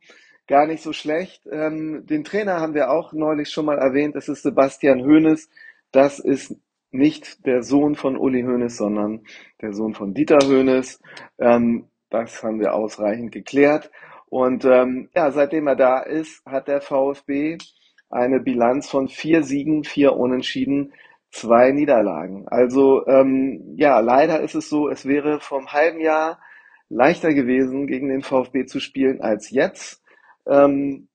gar 0.48 0.68
nicht 0.68 0.84
so 0.84 0.94
schlecht. 0.94 1.48
Ähm, 1.52 2.06
den 2.06 2.24
Trainer 2.24 2.60
haben 2.60 2.74
wir 2.74 2.92
auch 2.92 3.14
neulich 3.14 3.50
schon 3.50 3.66
mal 3.66 3.78
erwähnt. 3.78 4.16
Es 4.16 4.30
ist 4.30 4.44
Sebastian 4.44 5.02
Hoeneß. 5.02 5.50
Das 5.92 6.20
ist 6.20 6.56
nicht 6.92 7.46
der 7.46 7.64
Sohn 7.64 7.96
von 7.96 8.18
Uli 8.18 8.44
Hoeneß, 8.44 8.78
sondern 8.78 9.26
der 9.62 9.74
Sohn 9.74 9.94
von 9.94 10.14
Dieter 10.14 10.40
Hoeneß. 10.40 11.02
Ähm, 11.40 11.90
das 12.10 12.44
haben 12.44 12.60
wir 12.60 12.74
ausreichend 12.74 13.32
geklärt. 13.32 13.92
Und 14.30 14.66
ähm, 14.66 15.10
ja, 15.16 15.32
seitdem 15.32 15.68
er 15.68 15.76
da 15.76 16.00
ist, 16.00 16.46
hat 16.46 16.68
der 16.68 16.82
VfB 16.82 17.58
eine 18.10 18.40
Bilanz 18.40 18.90
von 18.90 19.08
vier 19.08 19.44
Siegen, 19.44 19.84
vier 19.84 20.16
Unentschieden, 20.16 20.94
zwei 21.36 21.72
Niederlagen. 21.72 22.48
Also 22.48 23.06
ähm, 23.08 23.76
ja, 23.76 24.00
leider 24.00 24.40
ist 24.40 24.56
es 24.56 24.70
so, 24.70 24.88
es 24.88 25.06
wäre 25.06 25.40
vom 25.42 25.74
halben 25.74 26.00
Jahr 26.00 26.40
leichter 26.90 27.34
gewesen, 27.34 27.88
gegen 27.88 28.08
den 28.08 28.22
VfB 28.22 28.66
zu 28.66 28.80
spielen 28.80 29.22
als 29.22 29.50
jetzt. 29.50 30.02
Ähm, 30.48 31.10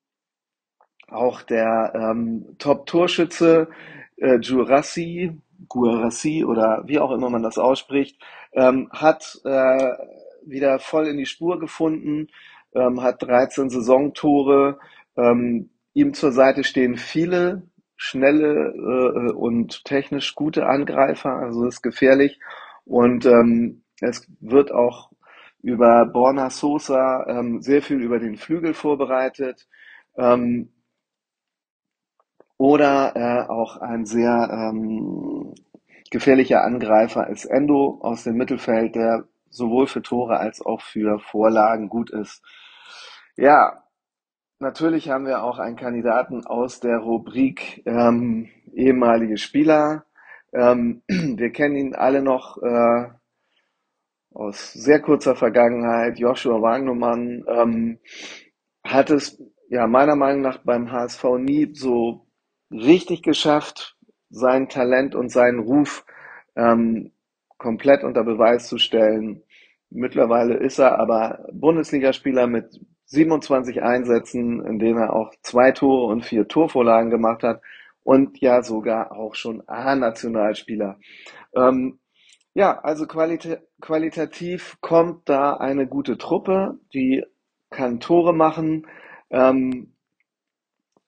auch 1.08 1.42
der 1.42 1.92
ähm, 1.94 2.56
Top-Torschütze 2.58 3.68
äh, 4.16 4.36
Jurassi, 4.36 5.40
Guarassi 5.68 6.44
oder 6.44 6.82
wie 6.86 6.98
auch 6.98 7.12
immer 7.12 7.30
man 7.30 7.42
das 7.42 7.58
ausspricht, 7.58 8.20
ähm, 8.52 8.90
hat 8.92 9.40
äh, 9.44 9.92
wieder 10.44 10.78
voll 10.80 11.06
in 11.06 11.16
die 11.16 11.26
Spur 11.26 11.58
gefunden, 11.58 12.28
ähm, 12.74 13.02
hat 13.02 13.22
13 13.22 13.70
Saisontore. 13.70 14.78
Ähm, 15.16 15.70
ihm 15.94 16.12
zur 16.12 16.32
Seite 16.32 16.62
stehen 16.62 16.96
viele 16.96 17.62
schnelle 18.00 18.72
äh, 18.72 19.32
und 19.32 19.84
technisch 19.84 20.34
gute 20.34 20.66
Angreifer, 20.66 21.34
also 21.34 21.66
ist 21.66 21.82
gefährlich. 21.82 22.40
Und 22.86 23.26
ähm, 23.26 23.82
es 24.00 24.26
wird 24.40 24.72
auch 24.72 25.10
über 25.62 26.06
Borna 26.06 26.48
Sosa 26.48 27.26
ähm, 27.28 27.60
sehr 27.60 27.82
viel 27.82 28.00
über 28.00 28.18
den 28.18 28.38
Flügel 28.38 28.72
vorbereitet. 28.72 29.68
Ähm, 30.16 30.72
oder 32.56 33.12
äh, 33.16 33.48
auch 33.50 33.76
ein 33.76 34.06
sehr 34.06 34.48
ähm, 34.50 35.54
gefährlicher 36.10 36.64
Angreifer 36.64 37.28
ist 37.28 37.44
Endo 37.44 37.98
aus 38.02 38.24
dem 38.24 38.36
Mittelfeld, 38.36 38.94
der 38.94 39.24
sowohl 39.50 39.86
für 39.86 40.00
Tore 40.00 40.38
als 40.38 40.64
auch 40.64 40.80
für 40.80 41.18
Vorlagen 41.18 41.90
gut 41.90 42.10
ist. 42.10 42.42
Ja, 43.36 43.79
natürlich 44.60 45.08
haben 45.08 45.26
wir 45.26 45.42
auch 45.42 45.58
einen 45.58 45.76
Kandidaten 45.76 46.46
aus 46.46 46.80
der 46.80 46.98
Rubrik 46.98 47.82
ähm, 47.86 48.48
ehemalige 48.72 49.38
Spieler. 49.38 50.04
Ähm, 50.52 51.02
wir 51.08 51.50
kennen 51.50 51.76
ihn 51.76 51.94
alle 51.94 52.22
noch 52.22 52.62
äh, 52.62 53.08
aus 54.32 54.72
sehr 54.72 55.00
kurzer 55.00 55.34
Vergangenheit. 55.34 56.18
Joshua 56.18 56.60
Wagnumann 56.62 57.44
ähm, 57.48 57.98
hat 58.84 59.10
es 59.10 59.42
ja 59.68 59.86
meiner 59.86 60.16
Meinung 60.16 60.42
nach 60.42 60.58
beim 60.58 60.92
HSV 60.92 61.24
nie 61.38 61.74
so 61.74 62.26
richtig 62.70 63.22
geschafft, 63.22 63.96
sein 64.28 64.68
Talent 64.68 65.14
und 65.14 65.30
seinen 65.30 65.60
Ruf 65.60 66.04
ähm, 66.54 67.12
komplett 67.56 68.04
unter 68.04 68.24
Beweis 68.24 68.68
zu 68.68 68.78
stellen. 68.78 69.42
Mittlerweile 69.90 70.54
ist 70.54 70.78
er 70.78 70.98
aber 70.98 71.46
Bundesligaspieler 71.52 72.46
mit 72.46 72.80
27 73.10 73.82
Einsätzen, 73.82 74.64
in 74.64 74.78
denen 74.78 74.98
er 74.98 75.12
auch 75.14 75.32
zwei 75.42 75.72
Tore 75.72 76.06
und 76.06 76.24
vier 76.24 76.46
Torvorlagen 76.46 77.10
gemacht 77.10 77.42
hat 77.42 77.60
und 78.04 78.40
ja 78.40 78.62
sogar 78.62 79.12
auch 79.12 79.34
schon 79.34 79.62
A-Nationalspieler. 79.66 80.98
Ähm, 81.54 81.98
ja, 82.54 82.78
also 82.80 83.06
qualita 83.06 83.58
qualitativ 83.80 84.76
kommt 84.80 85.28
da 85.28 85.54
eine 85.56 85.86
gute 85.86 86.18
Truppe, 86.18 86.78
die 86.94 87.24
kann 87.70 88.00
Tore 88.00 88.32
machen 88.32 88.86
ähm, 89.30 89.94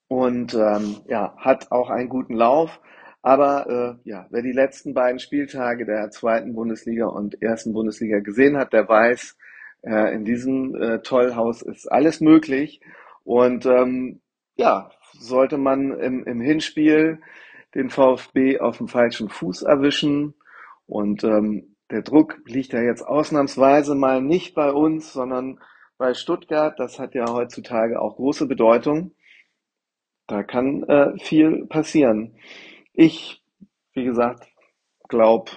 und 0.09 0.55
ähm, 0.55 1.01
ja, 1.07 1.37
hat 1.39 1.71
auch 1.71 1.91
einen 1.91 2.09
guten 2.09 2.35
Lauf. 2.35 2.81
Aber 3.23 3.99
äh, 4.05 4.09
ja, 4.09 4.27
wer 4.31 4.43
die 4.43 4.53
letzten 4.53 4.95
beiden 4.95 5.21
Spieltage 5.21 5.87
der 5.87 6.11
zweiten 6.11 6.55
Bundesliga 6.55 7.07
und 7.07 7.41
ersten 7.41 7.73
Bundesliga 7.73 8.19
gesehen 8.19 8.57
hat, 8.57 8.73
der 8.73 8.89
weiß, 8.89 9.37
äh, 9.83 10.15
in 10.15 10.25
diesem 10.25 10.75
äh, 10.75 11.01
Tollhaus 11.01 11.63
ist 11.63 11.91
alles 11.91 12.21
möglich. 12.21 12.81
Und 13.25 13.67
ähm, 13.67 14.21
ja, 14.57 14.91
sollte 15.13 15.59
man 15.59 15.99
im, 15.99 16.25
im 16.25 16.41
Hinspiel 16.41 17.21
den 17.75 17.91
VfB 17.91 18.61
auf 18.61 18.79
dem 18.79 18.89
falschen 18.89 19.29
Fuß 19.29 19.63
erwischen 19.63 20.35
und 20.87 21.25
ähm, 21.25 21.77
der 21.91 22.03
Druck 22.03 22.41
liegt 22.47 22.73
ja 22.73 22.81
jetzt 22.81 23.03
ausnahmsweise 23.03 23.95
mal 23.95 24.23
nicht 24.23 24.55
bei 24.55 24.73
uns, 24.73 25.13
sondern 25.13 25.61
bei 25.99 26.15
Stuttgart. 26.15 26.79
Das 26.79 26.99
hat 26.99 27.15
ja 27.15 27.31
heutzutage 27.31 28.01
auch 28.01 28.17
große 28.17 28.47
Bedeutung. 28.47 29.15
Da 30.27 30.43
kann 30.43 30.83
äh, 30.85 31.19
viel 31.19 31.67
passieren. 31.67 32.35
Ich, 32.93 33.43
wie 33.93 34.05
gesagt, 34.05 34.49
glaube 35.09 35.51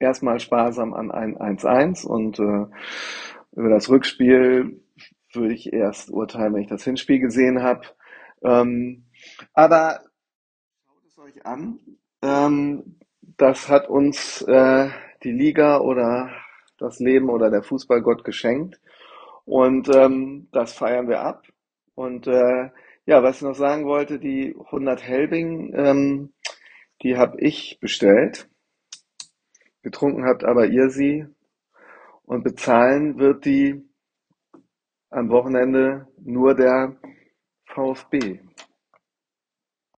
erstmal 0.00 0.40
sparsam 0.40 0.94
an 0.94 1.10
ein 1.10 1.36
1-1 1.36 2.06
und 2.06 2.38
äh, 2.40 2.66
über 3.52 3.68
das 3.68 3.88
Rückspiel 3.88 4.80
würde 5.32 5.54
ich 5.54 5.72
erst 5.72 6.10
urteilen, 6.10 6.54
wenn 6.54 6.62
ich 6.62 6.68
das 6.68 6.84
Hinspiel 6.84 7.20
gesehen 7.20 7.62
habe. 7.62 7.82
Ähm, 8.42 9.04
aber 9.52 10.00
schaut 10.84 11.04
es 11.06 11.18
euch 11.18 11.46
an. 11.46 11.78
Ähm, 12.22 12.96
das 13.36 13.68
hat 13.68 13.88
uns 13.88 14.42
äh, 14.42 14.88
die 15.22 15.32
Liga 15.32 15.78
oder 15.78 16.30
das 16.78 16.98
Leben 16.98 17.28
oder 17.28 17.50
der 17.50 17.62
Fußballgott 17.62 18.24
geschenkt. 18.24 18.80
Und 19.44 19.94
ähm, 19.94 20.48
das 20.52 20.72
feiern 20.72 21.08
wir 21.08 21.20
ab. 21.20 21.46
Und 21.94 22.26
äh, 22.26 22.70
ja, 23.06 23.22
was 23.22 23.36
ich 23.36 23.42
noch 23.42 23.54
sagen 23.54 23.86
wollte, 23.86 24.18
die 24.18 24.54
100 24.66 25.02
Helbing, 25.02 25.72
ähm, 25.74 26.32
die 27.02 27.16
habe 27.16 27.40
ich 27.40 27.78
bestellt. 27.80 28.48
Getrunken 29.82 30.24
habt 30.24 30.44
aber 30.44 30.66
ihr 30.66 30.90
sie. 30.90 31.26
Und 32.24 32.44
bezahlen 32.44 33.18
wird 33.18 33.44
die 33.44 33.82
am 35.10 35.30
Wochenende 35.30 36.06
nur 36.20 36.54
der 36.54 36.96
VfB. 37.66 38.40